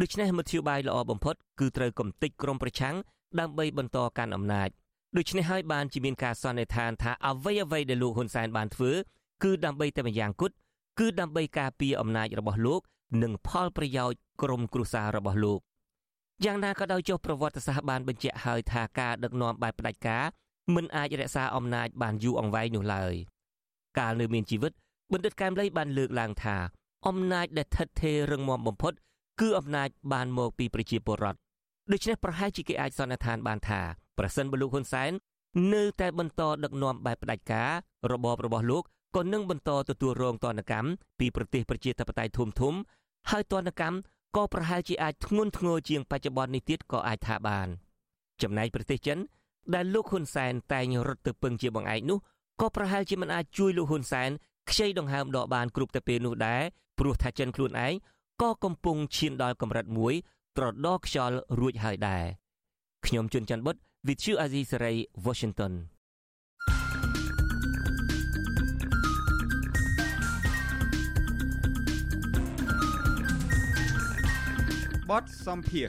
[0.00, 2.94] ដូច្នេះមធ្យោបាយល្អបំផុតគឺត្រូវកំទេចក្រុមប្រឆាំង
[3.40, 4.68] ដើម្បីបន្តកាន់អំណាច
[5.16, 8.92] ដូច្នេះហើយបានជាមានការសន្និដ្ឋានថាអ្វីអ្វីដែលលោកហ៊ុនសែនបានធ្វើ
[9.42, 10.54] គឺដើម្បីតែម្យ៉ាងគត់
[10.98, 12.80] គឺដើម្បីការពារអំណាចរបស់លោក
[13.22, 15.60] និងផលប្រយោជន៍ក្រុមគ្រួសាររបស់លោក
[16.44, 20.24] យ៉ាងណាក៏ដោយចុះប្រវត្តិសាស្ត្របានបញ្ជាក់ហើយថាការដឹកនាំបែបផ្ដាច់ការ
[20.74, 23.14] មិនអាចរក្សាអំណាចបានយូរអង្វែងនោះឡើយ
[23.98, 24.72] កាលនៅមានជីវិត
[25.12, 26.56] បណ្ឌិតកែមលីបានលើកឡើងថា
[27.08, 28.92] អំណាចដែលថិតថេររឹងមាំបំផុត
[29.40, 31.40] គឺអំណាចបានមកពីប្រជាពលរដ្ឋ
[31.92, 33.80] ដូច្នេះប្រហែលជាគេអាចសន្និដ្ឋានបានថា
[34.18, 35.12] ប្រសិនបើលោកហ៊ុនសែន
[35.74, 37.70] នៅតែបន្តដឹកនាំបែបផ្ដាច់ការ
[38.12, 38.82] របបរបស់លោក
[39.16, 40.88] ក៏នឹងបន្តទទួលរងទណ្ឌកម្ម
[41.18, 42.74] ពីប្រទេសប្រជាធិបតេយ្យធំធំ
[43.30, 43.96] ហើយទណ្ឌកម្ម
[44.36, 47.68] ក៏ប្រហែលជាអាចធ្ងន់ធ្ងរជាងបច្ចុប្បន្ននេះទៀតក៏អាចថាបាន
[48.42, 49.18] ចំណែកប្រទេសចិន
[49.74, 52.18] ដែលលោកហ៊ុនសែនតែងរត់ទៅពឹងជាបងឯកនោះ
[52.60, 54.30] ក៏ប្រហែលជាមិនអាចជួយលោកហ៊ុនសែន
[54.70, 56.62] ខ្ចីដង្ហើមដកបានគ្រប់តែពេលនោះដែរ
[56.98, 57.94] ព្រោះថាចិនខ្លួនឯង
[58.42, 60.14] ក៏កំពុងឈានដល់កម្រិតមួយ
[60.56, 62.24] ត្រដោខ្យល់រួចហើយដែរ
[63.06, 63.76] ខ្ញុំជួនច័ន្ទបុត
[64.06, 64.96] With you Azizi Saray
[65.26, 65.72] Washington
[75.10, 75.88] បទសំភារ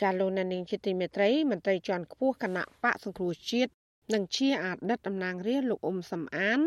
[0.00, 3.72] ចាលោកនាងជាទីមេត្រីមន្ត្រីជាន់ខ្ពស់គណៈបកសង្គ្រោះជាតិ
[4.14, 6.60] និងជាអតីតតំណាងរាស្ត្រលោកអ៊ុំសំអាន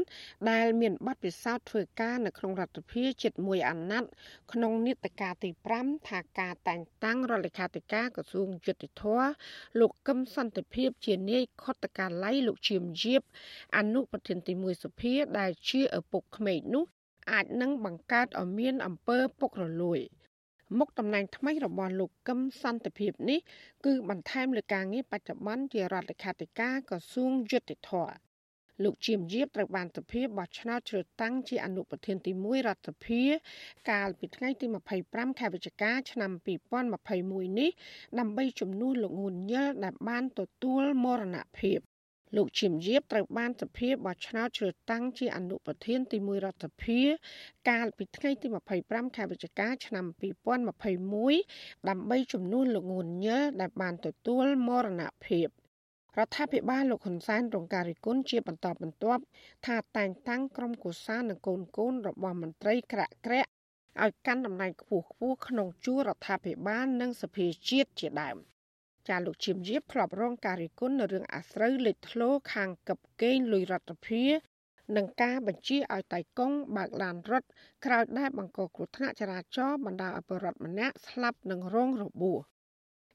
[0.52, 4.10] ដែលមានបទពិសោធន៍ធ្វើការនៅក្នុងរដ្ឋាភិបាលជិត1អាណត្តិ
[4.52, 9.04] ក្នុងនីតិកាលទី5ថាការតែងតាំងរដ្ឋលេខាធិការក្រសួងយុតិធធ
[9.80, 13.22] លោកកឹមសន្តិភាព ជានាយខុទ្ទកាល័យលោកឈៀមយៀប
[13.78, 16.86] អនុប្រធានទី1សភា ដែលជាឪពុកក្មេកនោះ
[17.32, 20.02] អាចនឹងបង្កើតឲ្យមានអំពើពុករលួយ។
[20.80, 23.40] មុខតំណែងថ្មីរបស់លោកកឹមសន្តិភាពនេះ
[23.86, 27.92] គឺបន្ថែមលើការងារបច្ចុប្បន្នជារដ្ឋលេខាធិការក្រសួងយុតិធធ
[28.84, 33.22] លោកជាមយាបត្រូវបានសភាបោះឆ្នោតជ្រើសតាំងជាអនុប្រធានទី1រដ្ឋសភា
[33.92, 34.66] កាលពីថ្ងៃទី
[35.04, 36.32] 25ខែវិច្ឆិកាឆ្នាំ
[36.96, 37.70] 2021នេះ
[38.20, 41.80] ដើម្បីជំនួសលោកងួនញើដែលបានទទួលមរណភាព
[42.36, 47.00] លោកឈឹមយាបត្រូវបានសភាបោះឆ្នោតជ្រើសតាំងជាអនុប្រធានទី1រដ្ឋសភា
[47.70, 48.48] កាលពីថ្ងៃទី
[48.82, 50.06] 25ខែវិច្ឆិកាឆ្នាំ
[51.02, 55.48] 2021ដើម្បីជំនួសលោកងួនញើដែលបានទទួលមរណភាព
[56.20, 59.24] រដ្ឋាភិបាលលោកហ៊ុនសែនរងការរិះគន់ជាបន្តបន្ទាប់
[59.66, 63.50] ថាតែងតាំងក្រុមគូសានិងកូនកូនរបស់មន្ត្រីក្រាក់ក្រាក់
[64.04, 68.38] ឲ្យកាន់តំណែងខ្ពស់ខ្ពស់ក្នុងជួររដ្ឋាភិបាលនិងសភាជាតិជាដើម
[69.10, 74.24] ចាលោកឈឹមយៀបធ្លាប់រងការរិះគន់នៅរឿងអាស្រូវលេចធ្លោខាងកັບកេងលុយរដ្ឋាភិ
[74.96, 77.48] នឹងការបញ្ជាឲ្យតៃកុងបើកឡានរត់
[77.86, 82.40] ក្រោយដែលបង្កគ្រោះថ្នាក់ចរាចរណ៍បណ្ដាឲ្យបរិវត្តម្នាក់ស្លាប់និងរងរបួស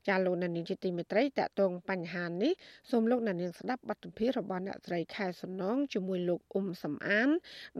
[0.09, 2.53] ចាលោកនានីជាទីមេត្រីតកតងបញ្ហានេះ
[2.91, 7.29] សូមលោកនានីស្ដាប់បទសម្ភាសន៍របស់អ្នកស្រីខែសំណងជាមួយលោកអ៊ុំសំអាន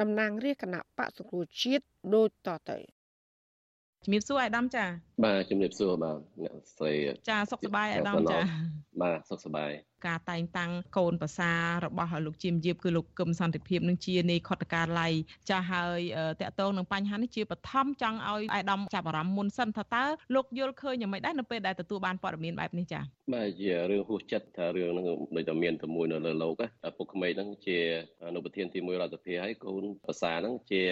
[0.01, 1.85] តំណាងរាជគណៈបកសុខាជាតិ
[2.15, 2.79] ដូចតទៅ
[4.05, 6.93] ជំរាបសួរអាយដាមចា បាទជំរាបសួរបាទអ្នកស្រី
[7.31, 8.39] ចាសុខសប្បាយអាយដាមចា
[9.03, 9.71] បាទសុខសប្បាយ
[10.07, 11.51] ការតែងតាំងកូនប្រសា
[11.85, 15.13] របស់លោកជាមយាបគឺលោកកឹមសន្តិភាពនឹងជានៃខុទ្ទកាល័យ
[15.51, 16.01] ចាស់ហើយ
[16.41, 20.05] តកតងនឹងបញ្ហានេះជាបឋមចង់ឲ្យអាយដាមចាប់អារម្មណ៍មុនសិនថាតើ
[20.35, 23.01] លោកយល់ឃើញយ៉ាងម៉េចដែរនៅពេលដែលទទួលបានព័ត៌មានបែបនេះចា
[23.35, 25.07] បាទជារឿងហួសចិត្តថារឿងហ្នឹង
[25.37, 26.63] ដូចតែមានតែមួយនៅលើលោក
[26.97, 27.79] ពុកក្មេងហ្នឹងជា
[28.27, 30.83] អនុប្រធានទី1រដ្ឋាភិបាលហើយកូនប្រសាហ្នឹងជា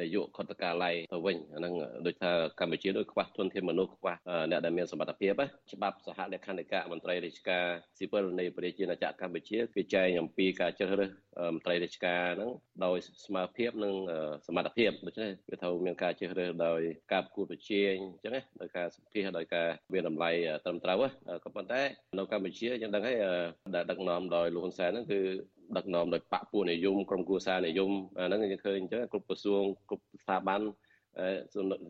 [0.00, 1.74] នាយកខុទ្ទកាល័យទៅវិញអាហ្នឹង
[2.06, 4.14] ដូចថាកម្ពុជាដូចខ្វះទុនធានមនុស្សខ្វះ
[4.50, 5.32] អ្នកដែលមានសមត្ថភាព
[5.72, 7.64] ច្បាប់សហលក្ខន្តិកៈមន្ត្រីរាជការ
[7.98, 11.10] ស៊ីវិលនៃប្រជាណាចក្រកម្ពុជាគឺចែងអំពីការជ្រើសរើស
[11.54, 12.50] មន្ត្រីរាជការហ្នឹង
[12.84, 12.96] ដោយ
[13.26, 13.94] ស្មារតីនិង
[14.46, 16.80] សមត្ថភាពដូច្នេះវាត្រូវមានការជ្រើសរើសដោយ
[17.12, 20.30] ការប្រកួតប្រជែងអញ្ចឹងណាដោយការសម្ភាសដោយការវាតម្លៃ
[20.64, 20.98] ត្រឹមត្រូវ
[21.44, 21.82] ក៏ប៉ុន្តែ
[22.18, 23.16] នៅកម្ពុជាយើងដឹងហើយ
[23.74, 25.20] ដែលដឹកនាំដោយលោកហ៊ុនសែនហ្នឹងគឺ
[25.76, 30.60] ដឹកនាំដោយបកពួកនិយមក្រុមគូសានិយមអាហ្នឹងយើងឃើញអញ្ចឹងគ្រប់ក្រសួងគ្រប់ស្ថាប័ន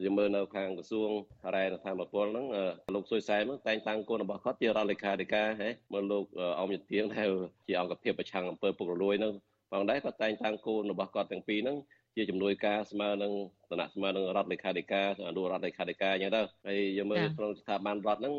[0.02, 1.10] យើងមើលនៅខាងក្រសួង
[1.54, 2.46] រ៉ែធម្មពលហ្នឹង
[2.94, 6.24] លោកសុយសែនហ្នឹងតែងតាំងគុណរបស់គាត់ជារដ្ឋលេខាធិការហ៎មើលលោក
[6.60, 7.30] អមយទៀងដែល
[7.66, 9.34] ជាអង្គភាពប្រឆាំងអំពើពុករលួយហ្នឹង
[9.72, 11.76] ផងដែរគាត់តែងតាំងគុណរបស់គាត់ទាំងពីរហ្នឹង
[12.16, 13.32] ជាជំនួយការស្មើនឹង
[13.70, 18.34] ឋានៈស្មើនឹងរដ្ឋលេខាធិការអនុរដ្ឋលេខាធិការអញ្ចឹងទៅហើយយើងមើលក្នុងស្ថាប័នរដ្ឋហ្នឹង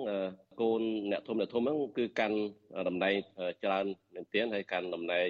[0.62, 2.38] កូនអ្នកធំអ្នកធំហ្នឹងគឺកាន់
[2.88, 3.14] តំណែង
[3.64, 5.30] ច្រើនមែនទែនហើយកាន់តំណែង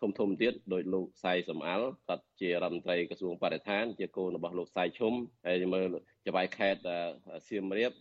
[0.00, 5.12] ធំធំទៀតដោយលោកសៃសំអាល់គាត់ជារដ្ឋមន្ត្រីក្រសួងបរិស្ថាន ជាកូនរបស់លោកសៃឈុំ
[5.46, 5.88] ហើយមើល
[6.26, 6.80] ចវាយខេត្ត
[7.48, 7.92] សៀមរាប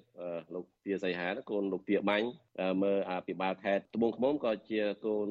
[0.53, 2.27] លោកទាសីហាកូនលោកទាបាញ់
[2.83, 5.29] មើលអភិបាលខេត្តត្បូងឃ្មុំក៏ជាកូន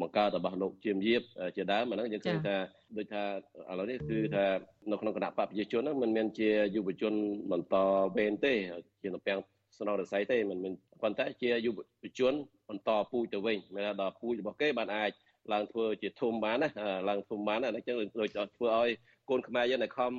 [0.00, 1.22] បង្កើតរបស់លោកជាមយាប
[1.56, 2.56] ជាដើមអាហ្នឹងយើងឃើញថា
[2.96, 3.22] ដូចថា
[3.70, 4.44] ឥឡូវនេះគឺថា
[4.90, 7.14] នៅក្នុងគណៈបព្វជិជនហ្នឹងមិនមែនជាយុវជន
[7.52, 7.76] បន្ត
[8.16, 8.54] វេនទេ
[9.02, 9.38] ជាតំពាំង
[9.78, 11.70] ស្នងរស័យទេមិនមែនប៉ុន្តែជាយុ
[12.04, 12.34] វជន
[12.68, 15.10] បន្តពូជទៅវិញមានថាដល់ពូជរបស់គេបានអាច
[15.52, 16.68] ឡើងធ្វើជាធំបានណា
[17.08, 18.90] ឡើងធំបានណាអញ្ចឹងដូចធ្វើឲ្យ
[19.30, 20.12] កូនខ្មែរយើងដែលខំ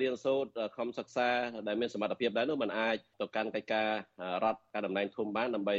[0.00, 1.28] រៀនសូត្រខំសិក្សា
[1.68, 3.88] ដែលមានសមត្ថភាពដែរនោះมันអាចទៅកាន់កិច្ចការ
[4.44, 5.76] រដ្ឋការតំណែងធំបានដើម្បី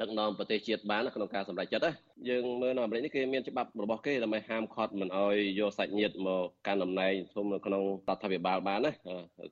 [0.00, 1.92] ដឹកនាំប្រទេសជាតិបានក្នុងការសម្រេចចិត្តណា
[2.28, 8.92] យើងមើលនៅអាមេរិកនេះគេមានច្បាប់របស់គេដើម្បីហាមឃាត់មិនឲ្យយកសាច់ញាតិមកកាន់តំណែងធំនៅក្នុងរដ្ឋាភិបាលបានណា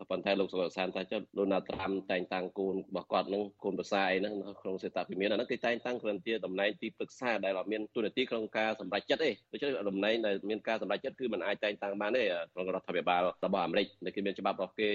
[0.01, 12.23] ក៏ប៉ុន្តែលោកសុកសានថាចុះលោកណាត្រាំតែងតាំងគូនរបស់គាត់នឹងគូនប្រសាអីហ្នឹងក្នុងសេតាភិមានអាហ្នឹងគេតែងតាំងគ្រាន់តែតំណែងទីប្រឹក្សាដែលអត់មានទូនាទីក្នុងការសម្រេចចិត្តទេដូច្នេះតំណែងដែលមានការសម្រេចចិត្តគឺមិនអាចតែងតាំងបានទេ
[12.53, 14.89] ក្នុងរដ្ឋាភិបាលរបស់អាមេរិកដែលគេមានច្បាប់របស់គេ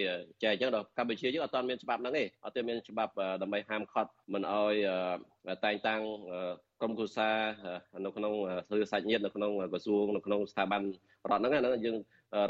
[0.43, 4.75] ចែកអញ្ចឹងដល់កម្ពុជាយើងអត់ទាន់មានច្បាប់ហ្នឹងទេអត់ទាន់មានច្បាប់ដើម្បីហាមឃាត់មិនឲ្យ
[5.65, 6.01] តែងតាំង
[6.81, 7.35] ក្រុមគ្រួសារ
[8.05, 8.33] នៅក្នុង
[8.67, 10.81] ធ្វើសាច់ញាតិនៅក្នុងក្រសួងនៅក្នុងស្ថាប័ន
[11.29, 11.97] រដ្ឋហ្នឹងហ្នឹងយើង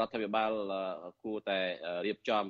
[0.00, 0.50] រដ្ឋាភិបាល
[1.22, 1.58] គួរតែ
[2.06, 2.44] រៀបចំ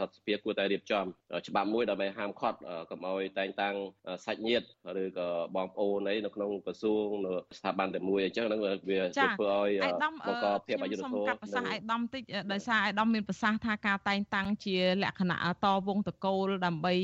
[0.00, 1.04] រដ្ឋសភាគួរតែរៀបចំ
[1.48, 2.58] ច្បាប់មួយដើម្បីហាមឃាត់
[2.90, 3.74] កុំឲ្យតែងតាំង
[4.26, 4.66] សាច់ញាតិ
[5.02, 9.70] ឬក៏បងប្អូនអីនៅក្នុងក្រសួងនៅស្ថាប័នតែមួយអញ្ចឹងហ្នឹងវាធ្វើឲ្យ
[10.28, 12.22] បង្កភាពអយុត្តិធម៌កាត់ប្រសាសន៍ឯកឧត្តមតិច
[12.52, 16.94] ដោយសារឯកឧត្តមមានប្រសាសន៍ថាការតែងតាំងជាលក្ខណៈតវងតកូលដើម្បី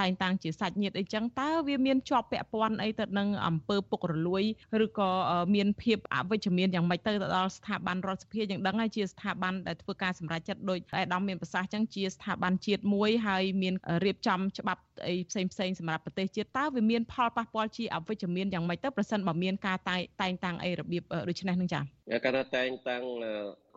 [0.00, 4.42] តែងតាំងជាសាច់ញាតិអីចឹងតើវាមានជាប់ពាក់ព័ន្ធអីទៅនឹងអំពើពុករលួយ
[4.84, 5.10] ឬក៏
[5.54, 13.74] មានភាពអវិជ្ជមានយ៉ាងម៉េចទៅទៅដល់ស្ថាប័នរដ្ឋសភាយើងដឹងហើយជាស្ថាប័នដែលធ្វើការសម្រេចចិត្តដោយឯកឧត្តមមានប្រសាសន៍ចឹងជាស្ថាប័នជាតិមួយហើយមាន
[14.04, 19.78] រៀបចំច្បាប់អីផ្សេងផ្សេងសម្រាប់ប្រទេសជាតិតើវាមានផលប៉ះពាល់ជាអវិជ្ជមានយ៉ាងម៉េចទៅប្រសិនបើមានការ
[20.22, 21.82] តែងតាំងអីរបៀបដូចនេះនឹងចា៎
[22.24, 23.02] ការថាតែងតាំង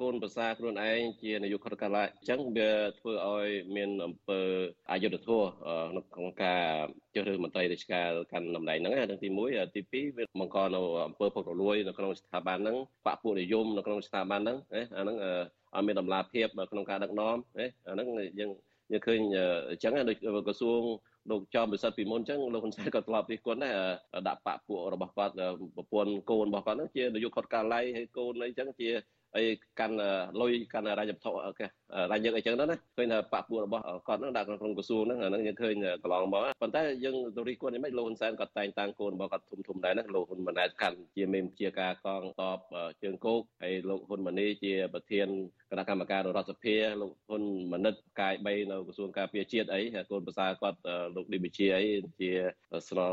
[0.01, 4.39] កូនប្រសាខ្លួនឯងជានាយករដ្ឋកាលៈអញ្ចឹងវាធ្វើឲ្យមានអំពើ
[4.91, 5.47] អយុត្តិធម៌
[6.15, 6.63] ក្នុងការ
[7.13, 15.17] ជ្រើសរើសមន្ត្រីរាជការកាន់តំណែងហ្នឹងហ្នឹងទី1ទី2វាបង្កនៅអំពើពុករលួយនៅក្នុងស្ថាប័នហ្នឹងបពុនិយមនៅក្នុងស្ថាប័នហ្នឹងអាហ្នឹង
[15.75, 18.07] ឲ្យមានតម្លាភាពក្នុងការដឹកនាំណាអាហ្នឹង
[18.39, 18.51] យើង
[18.91, 19.19] យើងឃើញ
[19.69, 20.17] អញ្ចឹងដូច
[20.47, 20.81] ក្រសួង
[21.29, 23.73] លោកចំពិសិដ្ឋពីមុនអញ្ចឹងលោកហ៊ុនសែនក៏ធ្លាប់ពីគាត់ដែរ
[24.27, 25.33] ដាក់បពពួករបស់គាត់
[25.75, 28.89] ប្រពន្ធកូនរបស់គាត់ហ្នឹងជានាយកគាត់កាល័យហើយកូនអីអញ្ចឹងជា
[29.35, 29.43] អី
[29.79, 29.95] កាន់
[30.39, 31.65] លុយកាន់រញ្ញវត្ថុគេ
[32.11, 42.59] រញ្ញឹកអីចឹងទៅណាឃើញថាបពុរបស់គាត់ហ្នឹងដាក់ក្នុងក្រសួងហ្នឹងអាហ្នឹងយើងឃើញកន្លងមកប៉ុន្តែយើងទៅរិះគន់យ៉ាងម៉េចលោកហ៊ុនសែនគាត់តែងតាំងកូនរបស់គាត់ធំធំដែរណាលោកហ៊ុនម៉ាណែតកាន់ជាមេជាការកងតប
[43.03, 45.27] ជើងគោកហើយលោកហ៊ុនម៉ាណីជាប្រធាន
[45.71, 49.81] គណៈកម្មការរដ្ឋសភាលោកហ៊ុនម៉ាណិតកាយ3នៅក្រសួងការពារជាតិអី
[50.11, 50.79] កូនប្រសាគាត់
[51.15, 51.85] លោកឌីប៊ីជាអី
[52.19, 52.31] ជា
[52.89, 53.11] ស្នង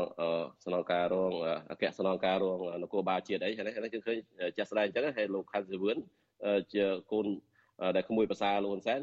[0.65, 1.33] ស្នងការរង
[1.71, 4.17] អគ្គស្នងការរងនគរបាលជាតិអីហ្នឹងគឺឃើញ
[4.57, 5.97] ចាស់ស្ដែងអញ្ចឹងហើយលោកខាន់សវឿន
[6.73, 7.27] ជាកូន
[7.95, 8.99] ដែលក្មួយភាសាលោកហ៊ុនសែន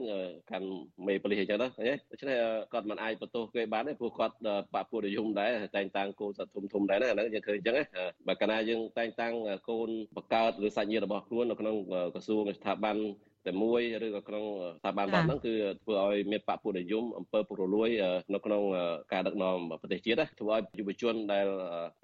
[0.51, 0.69] កាន់
[1.07, 1.69] មេប៉ូលីសអញ្ចឹងណា
[2.11, 2.37] ដូច្នេះ
[2.73, 4.35] គាត់មិនអាចបន្ទោសគេបានទេព្រោះគាត់
[4.75, 7.85] បពុនិយមដែរតែងតាំងកូនសត្វធំធំដែរណាហ្នឹងយើងឃើញអញ្ចឹងណា
[8.29, 9.35] បើកាលណាយើងតែងតាំង
[9.69, 11.77] កូនបង្កើតឬសាច់ញាតិរបស់ខ្លួននៅក្នុង
[12.15, 12.97] ក្រសួងស្ថាប័ន
[13.47, 14.45] តែមួយឬក៏ក្នុង
[14.79, 17.91] ស្ថាប័នរដ្ឋហ្នឹងគឺធ្វើឲ្យមានបពុនិយមអំពើពុករលួយ
[18.35, 18.63] នៅក្នុង
[19.13, 21.47] ការដឹកនាំប្រទេសជាតិធ្វើឲ្យយុវជនដែល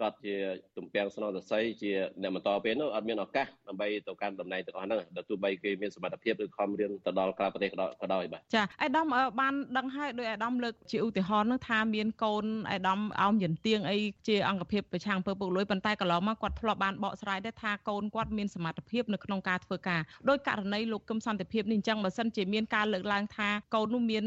[0.00, 0.34] គាត់ជា
[0.76, 9.06] ទំពាំងស្នងសរសៃជាអ្នកបន្តពេលនោះអត់មានឱកាសដើម្បីទៅកាន់តំណែងទាំងអស់ហ្នឹងដល់ទោះបីគេមានសមត្ថភាពឬខំរៀនទៅដល់ក្រៅប្រទេសក៏ដោយបាទចាអាដាម
[9.40, 24.24] បានដឹងហើយដោយអាដាមលើកជាឧទាហរណ៍នោះថាមានកូនអាដាមអោមយន្ទៀងអីជាអង្គភាពប្រឆាំងពើពុករលួយប៉ុន្តែកន្លងមកគាត់ធ្លាប់បានបកស្រាយដែរថាកូនគាត់មានសមត្ថភាពនៅក្នុងការធ្វើការដោយករណីលោកកឹមសន្តិភាពនេះអញ្ចឹងបើសិនជាមានការលើកឡើងថាកូននោះមាន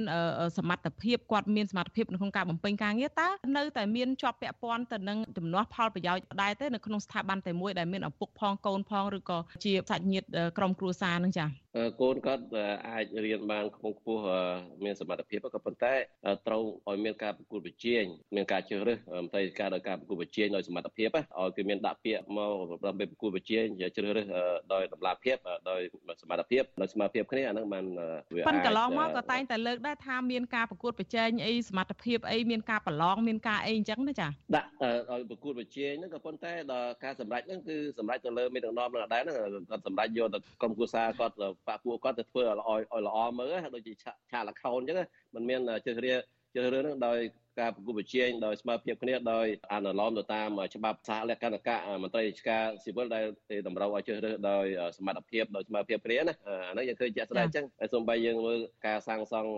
[0.58, 3.28] សមត្ថភាពគាត់មានសមត្ថភាពនៅក្នុងការបំពេញការងារតើ
[3.58, 10.28] នៅតែមានជាប់ពាក់ព័ន្ធទៅនឹងចំនួនផលប្រយោជន៍ដែរទេនៅក្នុងស្ថាប័នតែមួយដែលមានឪពុកផងកូនផងឬក៏ជាសាច់ញាតិ
[10.58, 11.71] ក្រុមគ្រួសារនឹងចា៎
[12.02, 12.44] កូនគាត់
[12.90, 14.22] អាចរៀនបានខ្ពង់ខ្ពស់
[14.84, 15.94] មានសមត្ថភាពក៏ប៉ុន្តែ
[16.48, 18.04] ត្រូវឲ្យមានការប្រកួតប្រជែង
[18.36, 22.54] មានការជ្រើសរើសមន្ត្រីការដោយការប្រកួតប្រជែងដោយសមត្ថភាពឲ្យគឺមានដាក់ពាក្យមក
[22.86, 23.66] ដើម្បីប្រកួតប្រជែង
[23.96, 24.26] ជ្រើសរើស
[24.74, 25.38] ដោយតម្លាភាព
[25.70, 25.82] ដោយ
[26.22, 27.86] សមត្ថភាពដោយសមត្ថភាពគ្នាអាហ្នឹងបាន
[28.36, 34.70] វាប៉ុន្តែកន្លងមកក៏តែងតែលើកដែរថាមានការប្រកួតប្រជែងអីសមត្ថភាពអីមានការប្រឡងមានការអីអញ្ចឹងណាចាដាក់
[35.12, 39.36] ឲ្យប្រកួតប្រជែងហ្នឹងក៏ប៉ុន្តែដល់ការសម្រេចហ្នឹងគឺសម្រេចទៅលើមេដឹកនាំនឹងដែរហ្នឹង
[39.70, 41.36] គាត់សម្រេចយកទៅក្រុមគូសាគាត់
[41.68, 44.98] បាក់ពួកគាត់ទៅធ្វើឲ្យល្អឲ្យល្អមើលដូចជាឆាកលខោនអញ្ចឹង
[45.34, 46.14] มันមានជឿរៀ
[46.54, 47.20] ជឿរឿងហ្នឹងដោយ
[47.60, 53.26] ការប្រគល់ប្រជែងដោយស្មារតីគ្នាដោយអនុលោមទៅតាមច្បាប់សហលក្ខណៈមន្ត្រីរាជការស៊ីវិលដែល
[53.68, 54.66] តម្រូវឲ្យជ្រើសរើសដោយ
[54.98, 56.34] សមត្ថភាពដោយស្មារតីគ្នាណា
[56.70, 59.50] អានេះយើងឃើញជាក់ស្ដែងអញ្ចឹងហើយសូម្បីយើងមើលការសាងសង់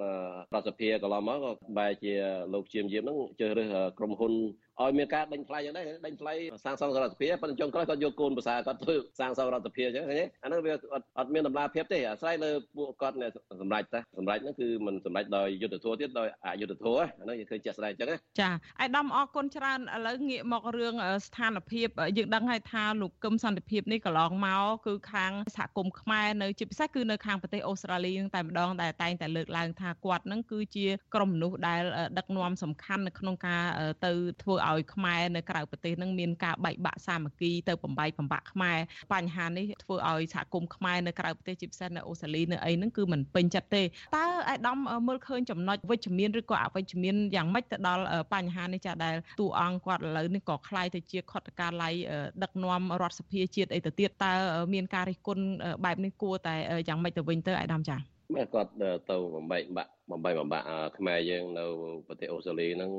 [0.53, 2.13] រដ្ឋសភាកន្លងមកក៏បែរជា
[2.53, 4.33] លោកជាមយាមហ្នឹងជ្រើសរើសក្រុមហ៊ុន
[4.81, 6.33] ឲ្យមានការដេញថ្លៃយ៉ាងដែរដេញថ្លៃ
[6.65, 10.71] សាងសង់រដ្ឋសភាប៉ុន្តែចុងក្រោយគាត់យកកូនភាសាគាត់ធ្វើសាងសង់រដ្ឋសភាអញ្ចឹងឃើញទេអានោះវា
[11.17, 13.15] អត់មានតម្លាភាពទេអាស្រ័យលើពួកគាត់
[13.61, 18.49] សម្រេចតាសម្រេចហ្នឹងគឺមិនសម្រេចដោយយុទ្ធធម៌ទៀតដោយអយុទ្ធធម៌អានោះយើងឃើញជាក់ស្ដែងស្ដែងអញ្ចឹងណាចា
[18.79, 20.93] អាយដាមអរគុណច្រើនឥឡូវងាកមករឿង
[21.27, 31.81] ស្ថានភាពយើងដឹងហើយថាលោកកឹមសន្តិភាពនេះកន្លងមកគឺខាងសហគមន៍ខ្មែរនៅជាពិសេសគឺនៅខាងប្រទេសអូស្ត្រាលីនឹងតែម្ដងដែលតែងតែលើកឡើងថាគាត់នឹងគឺជាក្រុមមនុស្សដែល
[32.17, 33.61] ដឹកនាំសំខាន់នៅក្នុងការ
[34.05, 34.11] ទៅ
[34.43, 38.78] ធ្វើឲ្យខ្មែរនៅក្រៅប្រទេសនឹងមានការបែកបាក់សាមគ្គីទៅបំបែកបំបាក់ខ្មែរ
[39.12, 44.78] បញ្ហានេះធ្វើឲ្យសហគមន៍ខ្មែរនៅក្រៅប្រទេសជាពិសេសនៅអូស្ត្រាលីនៅអីហ្នឹងគឺមិនពេញចិត្តទេតើអាយដាម
[45.08, 51.94] មើលឃើញចំណុចវិជ្ជមានឬក៏អវិជ្ជមានយ៉ាងម៉េចទៅដល់បញ្ហានេះចាដែលតួអង្គគាត់ឥឡូវនេះក៏คล้ายទៅជាខុទ្ទកាល័យ
[52.42, 54.32] ដឹកនាំរដ្ឋសភាជាតិអីទៅទៀតតើ
[54.74, 55.44] មានការរិះគន់
[55.84, 56.54] បែបនេះគួរតែ
[56.88, 57.96] យ៉ាងម៉េចទៅវិញទៅអាយដាមចា
[58.36, 58.70] បាទគាត់
[59.10, 61.65] ទៅបំបែកបាក់ បំបីបំបាក់ខ្មែរយើងនៅ
[62.07, 62.91] ប្រទេសអូស្ត្រាលីហ្នឹង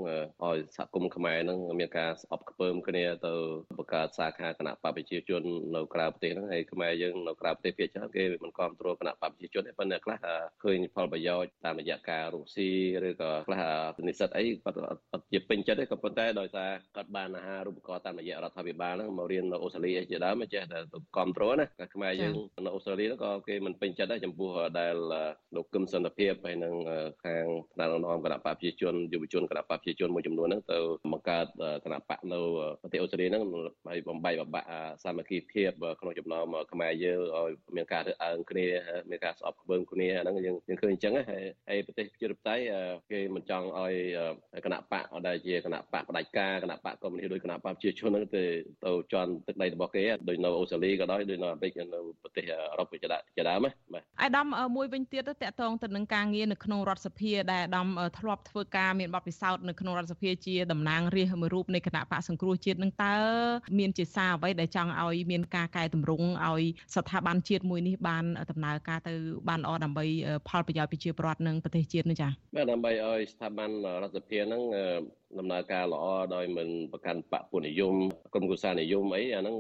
[0.45, 3.35] ឲ្យសហគមន៍ខ្មែរហ្នឹងមានការស្អប់ខ្ពើមគ្នាទៅ
[3.79, 5.43] បង្កើតសាខាគណៈបព្វជិជន
[5.75, 10.19] នៅក្រៅប្រទេសហ្នឹងហើយខ្មែរយើងនៅក្រៅប្រទេសភាគច្រើនគេមិនគ្រប់គ្រងគណៈបព្វជិជនទេប៉ុន្តែខ្លះ
[10.63, 12.69] ឃើញផលប្រយោជន៍តាមរយៈការរកស៊ី
[13.09, 13.63] ឬក៏ខ្លះ
[14.07, 14.79] និស្សិតអីគាត់
[15.13, 22.35] អត់ជាពេញចិត្តទេក៏ប៉ុន្តែដោយសារគាត់បានអាហារូបករណ៍តាមរយៈរដ្ឋាភិបាលហ្នឹងមករៀននៅអូស្ត្រាលីអីជាដើមចេះតែគ្រប់គ្រងណាខ្មែរយើង
[22.65, 24.95] នៅអូស្ត្រាលីហ្នឹងក៏គេមិនពេញចិត្តដែរចំពោះដែល
[25.55, 26.75] លោកគឹមសន្តិភាពហើយនឹង
[27.25, 30.79] ខាងថ្នាក់ដឹកនាំគណៈបកប្រជាជនយុវជនគណៈបកប្រជាជនមួយចំនួនហ្នឹងទៅ
[31.13, 31.47] បង្កើត
[31.85, 32.41] គណៈបកនៅ
[32.83, 33.43] ប្រទេសអូស្ត្រាលីហ្នឹង
[33.89, 34.69] ហើយបំបីបបាក់
[35.03, 35.71] សាមគ្គីភាព
[36.01, 38.67] ក្នុងចំណោមខ្មែរយើងឲ្យមានការរើសអើងគ្នា
[39.11, 42.65] មានការស្អប់ខ្ពើមគ្នាហ្នឹងយើងយើងឃើញអញ្ចឹងហើយហើយប្រទេសប្រជាធិបតេយ្យ
[43.11, 43.95] គេមិនចង់ឲ្យ
[44.65, 48.45] គណៈបកដែលជាគណៈបកផ្ដាច់ការគណៈបកកុម្មុយនីសដោយគណៈបកប្រជាជនហ្នឹងទៅ
[48.85, 57.87] ទៅជន់ទឹកដីរបស់គេដោយនៅអូស្ត្រាលីក៏ដោយដោយនៅអាមេរិកនៅប្រទេសអឺរ៉ុបជាដើមណាបាទអាដាមមួយវិញទៀតតកតងទៅនឹងការងារនៅក្នុងរដ្ឋសភាដែលអាដាម
[58.19, 63.15] ធ្លាប់ធ្វើការមានបទពិសោធន៍នៅក្នុងរដ្ឋសភាជាតំណាងរាស្ត្រមួយរូបនៃគណៈបកសង្គ្រោះជាតិនឹងតើ
[63.79, 66.65] មានជាសារអ្វីដែលចង់ឲ្យមានការកែតម្រង់ឲ្យ
[66.95, 69.15] ស្ថាប័នជាតិមួយនេះបានដំណើរការទៅ
[69.49, 70.05] បានល្អដើម្បី
[70.49, 73.71] ផលប្រយោជន៍ប្រជាពលរដ្ឋនិងប្រទេសជាតិនេះចា៎បាទដើម្បីឲ្យស្ថាប័ន
[74.03, 74.63] រដ្ឋសភានឹង
[75.39, 76.05] ដំណើរការល្អ
[76.35, 77.95] ដោយមិនប្រកាន់បពុនិយម
[78.33, 79.57] ក្រុមគូសានិយមអីអាហ្នឹង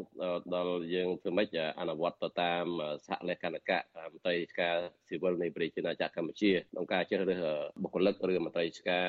[0.55, 2.65] ដល់យើងធ្វើម៉េចអនុវត្តទៅតាម
[3.07, 3.79] សហលេខនកៈ
[4.13, 4.77] មន្ត្រីការ
[5.09, 7.45] ស៊ីវិលនៃប្រជាណាចក្រកម្ពុជាក្នុងការជ្រើសរើស
[7.83, 9.09] បុគ្គលិកឬមន្ត្រីការ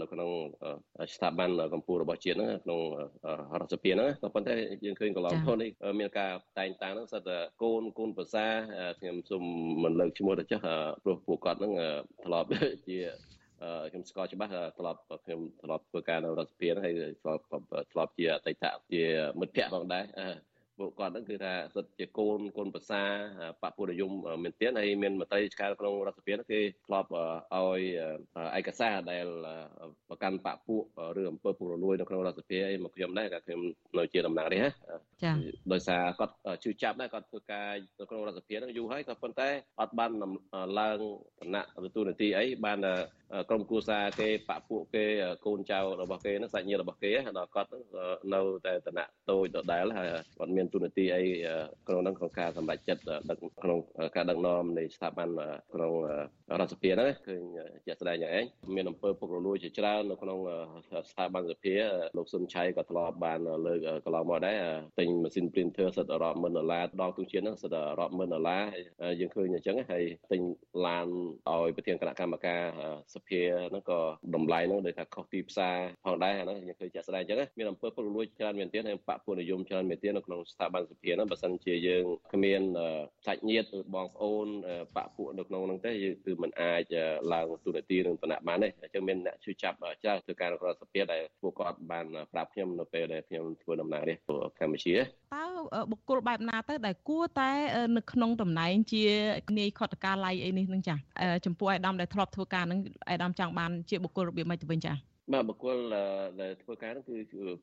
[0.00, 0.30] នៅក្នុង
[1.14, 2.80] ស្ថាប័នកម្ពុជារបស់ជាតិហ្នឹងក្នុង
[3.60, 5.70] រដ្ឋសភាហ្នឹងក៏ប៉ុន្តែយើងឃើញកន្លងមកនេះ
[6.00, 8.46] មានការតែងតាំងហ្នឹងសិតតែកូនកូនប្រសា
[9.00, 9.44] ខ្ញុំសូម
[9.82, 10.62] មិនលើកឈ្មោះទៅចាស់
[11.04, 11.72] ព្រោះពួកគាត់ហ្នឹង
[12.24, 12.48] ធ្លាប់
[12.88, 12.98] ជា
[13.90, 17.42] ខ្ញុំស្គាល់ច្បាស់ធ្លាប់ខ្ញុំធ្លាប់ធ្វើការនៅរដ្ឋសភាហើយធ្លាប់
[17.92, 19.02] ធ្លាប់ជាអតីតជា
[19.40, 20.04] មិត្តភ័ក្តិផងដែរ
[20.78, 23.02] ពួកគាត់ហ្នឹងគឺថាសិតជាកូនកូនប្រសា
[23.62, 24.12] បពុទ្ធនិយម
[24.44, 27.08] មែនទែនហើយមានមតិឆ្កាលក្នុងរដ្ឋសភាគេធ្លាប់
[27.54, 27.80] ឲ្យ
[28.58, 29.26] ឯកសារដែល
[30.08, 30.76] ប្រកាន់បពុ
[31.20, 33.60] ឬអំពើពុករលួយនៅក្នុងរដ្ឋសភាឲ្យមកខ្ញុំដែរក៏ខ្ញុំ
[33.98, 34.70] នៅជាតំណាងនេះណា
[35.22, 35.34] ចា៎
[35.72, 36.34] ដោយសារគាត់
[36.64, 39.48] ជឿចាប់ដែរគាត់ធ្វើការនៅក្នុងរដ្ឋសភាហ្នឹងយូរហើយក៏ប៉ុន្តែ
[39.80, 40.10] អត់បាន
[40.78, 40.98] ឡើង
[41.40, 42.78] ឋានៈឬទូនាទីអីបាន
[43.48, 45.04] ក្រុមគូសាគេបពួកគេ
[45.46, 47.70] កូនចៅរបស់គេហ្នឹងសាច់ញាតិរបស់គេដល់គាត់
[48.34, 50.08] នៅតែឋានៈតូចដដែលហើយ
[50.38, 51.22] គាត់មានទូនាទីអី
[51.88, 53.78] ក្នុងហ្នឹងក្នុងការសម្រេចចិត្តដឹកក្នុង
[54.16, 55.28] ការដឹកនាំនៃស្ថាប័ន
[55.74, 55.92] ក្នុង
[56.60, 57.42] រដ្ឋសភាហ្នឹងឃើញ
[57.86, 58.44] ជាក់ស្ដែងយ៉ាងឯង
[58.76, 60.38] មានអំពើពុករលួយជាច្រើននៅក្នុង
[61.10, 61.74] ស្ថាប័នសភា
[62.16, 64.58] លោកសុនឆៃក៏ធ្លាប់បានលើកកន្លងមកដែរ
[64.98, 68.62] ទិញម៉ាស៊ីន printer សិតរាប់ម៉ឺនដុល្លារដល់ទូជាតិហ្នឹងសិតរាប់ម៉ឺនដុល្លារ
[69.20, 70.42] យើងឃើញអញ្ចឹងហើយទិញ
[70.86, 71.06] ឡាន
[71.50, 72.62] ឲ្យប្រធានគណៈកម្មការ
[73.16, 73.40] សភា
[73.70, 74.00] ហ្នឹងក៏
[74.34, 82.62] តម្លៃហ្នឹងដូចថាខុសទីផ្សារផងដែរហ្នឹងយើងឃើញជាក់ស្ដែងអញ្ចឹងមានអំពើពុករលួយច្រើនមែនទែនហើយបពពួកនិយមច្រើនមែនទែននៅក្នុងស្ថាប័នសភាហ្នឹងបើសិនជាយើងគ្មាន
[83.26, 84.46] សាច់ញាតិឬបងប្អូន
[84.96, 85.92] បពពួកនៅក្នុងហ្នឹងទេ
[86.26, 86.94] គឺมันអាច
[87.32, 95.44] ឡើងទូនាទីនឹងតំណែងបានទេអញ្ចឹងមានអ្នកជួយចាប់ច្រើនធ្វើការនៅក្នុងសភាដែលពួកគាត់បានប្រាប់ខ្ញុំនៅពេលដែលខ្ញុំធ្វើដំណើរនេះកម្ពុជាតើ
[95.90, 97.50] បុគ្គលបែបណាទៅដែលគួរតែ
[97.96, 99.04] នៅក្នុងតំណែងជា
[99.58, 101.00] នាយខុទ្ទកាល័យអីនេះនឹងចាស់
[101.46, 104.96] ចំពោះអាយដាមដែលធ្លាប់ធ្វើការនឹងអាយដាមចង់បានជាបុគ្គលរបៀបម៉េចទៅវិញចា៎
[105.32, 105.76] បាទបុគ្គល
[106.40, 107.16] ដែលធ្វើការនោះគឺ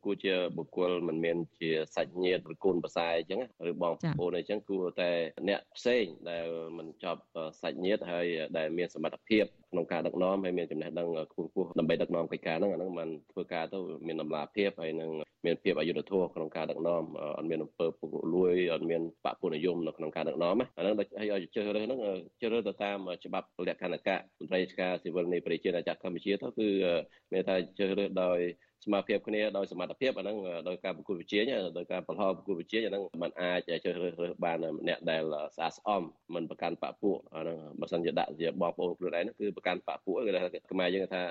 [0.04, 5.12] គួរជាបុគ្គលមិនមែនជាសាច់ញាតិឬកូនប្រសែអញ្ចឹងឬបងប្អូនអញ្ចឹងគួរតែ
[5.48, 6.46] អ្នកផ្សេងដែល
[6.78, 7.22] មិនចប់
[7.62, 8.28] សាច់ញាតិហើយ
[8.58, 15.10] ដែលមានសមត្ថភាព ក្នុងការដឹកនាំហើយមានចំណេះដឹងខ្ពង់ខ្ពស់ដើម្បីដឹកនាំកិច្ចការហ្នឹងអាហ្នឹងมันធ្វើការទៅមានតម្លាភាពហើយនឹង
[15.46, 17.04] មានភាពអយុត្តិធម៌ក្នុងការដឹកនាំ
[17.38, 22.00] អត់មានអំពើពុករលួយអត់មានបពុនិយមនៅក្នុងការដឹកនាំអាហ្នឹងឲ្យឲ្យជ្រើសរើសហ្នឹង
[22.42, 26.70] ជ្រើសរើសទៅតាមច្បាប់លក្ខណៈកៈមន្ត្រីការស៊ីវិលនៃប្រជាជាតិកម្ពុជាទៅគឺ
[27.32, 28.40] មានតែជ្រើសរើសដោយ
[28.85, 30.37] សមាភិបគ្នាដោយសមត្ថភាពអាហ្នឹង
[30.69, 31.39] ដោយការប្រគល់វិជា
[31.79, 34.59] ដោយការប្រឡោប្រគល់វិជាអាហ្នឹងมันអាចជ្រើសរើសរើសបាន
[34.89, 35.23] អ្នកដែល
[35.57, 36.03] ស្អាតស្អំ
[36.35, 41.23] មិនប្រកាន់បពពួកអាហ្នឹងបើសិនជាដាក់ជាបងប្អូនខ្លួនឯងគឺប្រកាន់បពពួកគឺថាខ្មែរយើងថា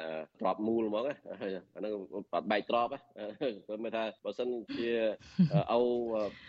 [0.42, 1.94] ទ្របមូលហ្មងអាហ្នឹង
[2.32, 2.88] បាត់បែកទ្រប
[3.68, 4.90] គឺមានថាបើសិនជា
[5.72, 5.80] អូ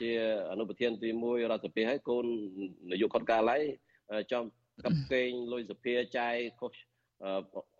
[0.00, 0.10] ជា
[0.50, 2.26] អនុប្រធានទី1រដ្ឋសភាហើយកូន
[2.90, 3.62] នាយកខុតកាល័យ
[4.32, 4.44] ចំ
[4.84, 6.72] កັບកេងលុយសភាចាយខុស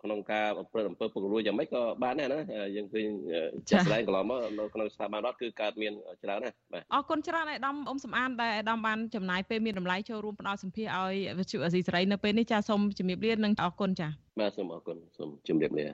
[0.02, 2.40] ក្នុងការប្រព្រឹត្តអំពើពុករលួយយ៉ាងម៉េចក៏បានដែរណា
[2.76, 3.06] យើងឃើញ
[3.68, 5.92] ជាក់ស្ដែងកន្លងមកនៅក្នុងស្ថាប័នរដ្ឋគឺកើតមាន
[6.22, 14.08] ច្រើនណាស់បាទអរគុណច្រើនឯកឧត្តមអ៊ំសំអានដែលឯកឧត្តមបានចំណាយពេលមានតម្លៃចូលរួមផ្ដល់សម្ភារឲ្យវិទ្យុអេស៊ីសេរីនៅពេលនេះចាសូមជំរាបលានិងអរគុណចា
[14.40, 15.86] បាទសូមអរគុណសូមជម្រាបលា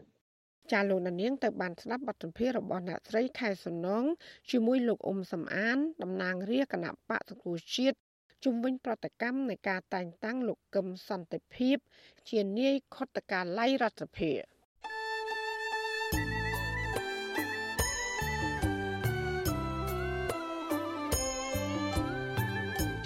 [0.72, 4.04] ចាលោកនាងទៅបានស្ដាប់បទសម្ភាសន៍របស់អ្នកស្រីខែសំណង
[4.50, 7.98] ជាមួយលោកអ៊ុំសំអានតំណាងរាជគណៈបកសង្គ្រោះជាតិ
[8.44, 11.76] ជំវិញប្រតិកម្មនៃការតែងតាំងលោកកឹមសន្តិភាព
[12.30, 14.32] ជានាយខុទ្ទកាល័យរដ្ឋសភា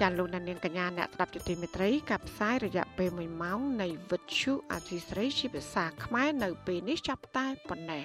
[0.01, 8.05] ចាលោកនាងកញ្ញាអ្នកស្ដាប់ជទីមេត្រីកັບផ្សាយរយៈពេល1ម៉ោងនៃវិទ្យុអាស៊ីស្រីជាភាសាខ្មែរនៅពេលនេះចាប់តែប៉ុណ្ណេះ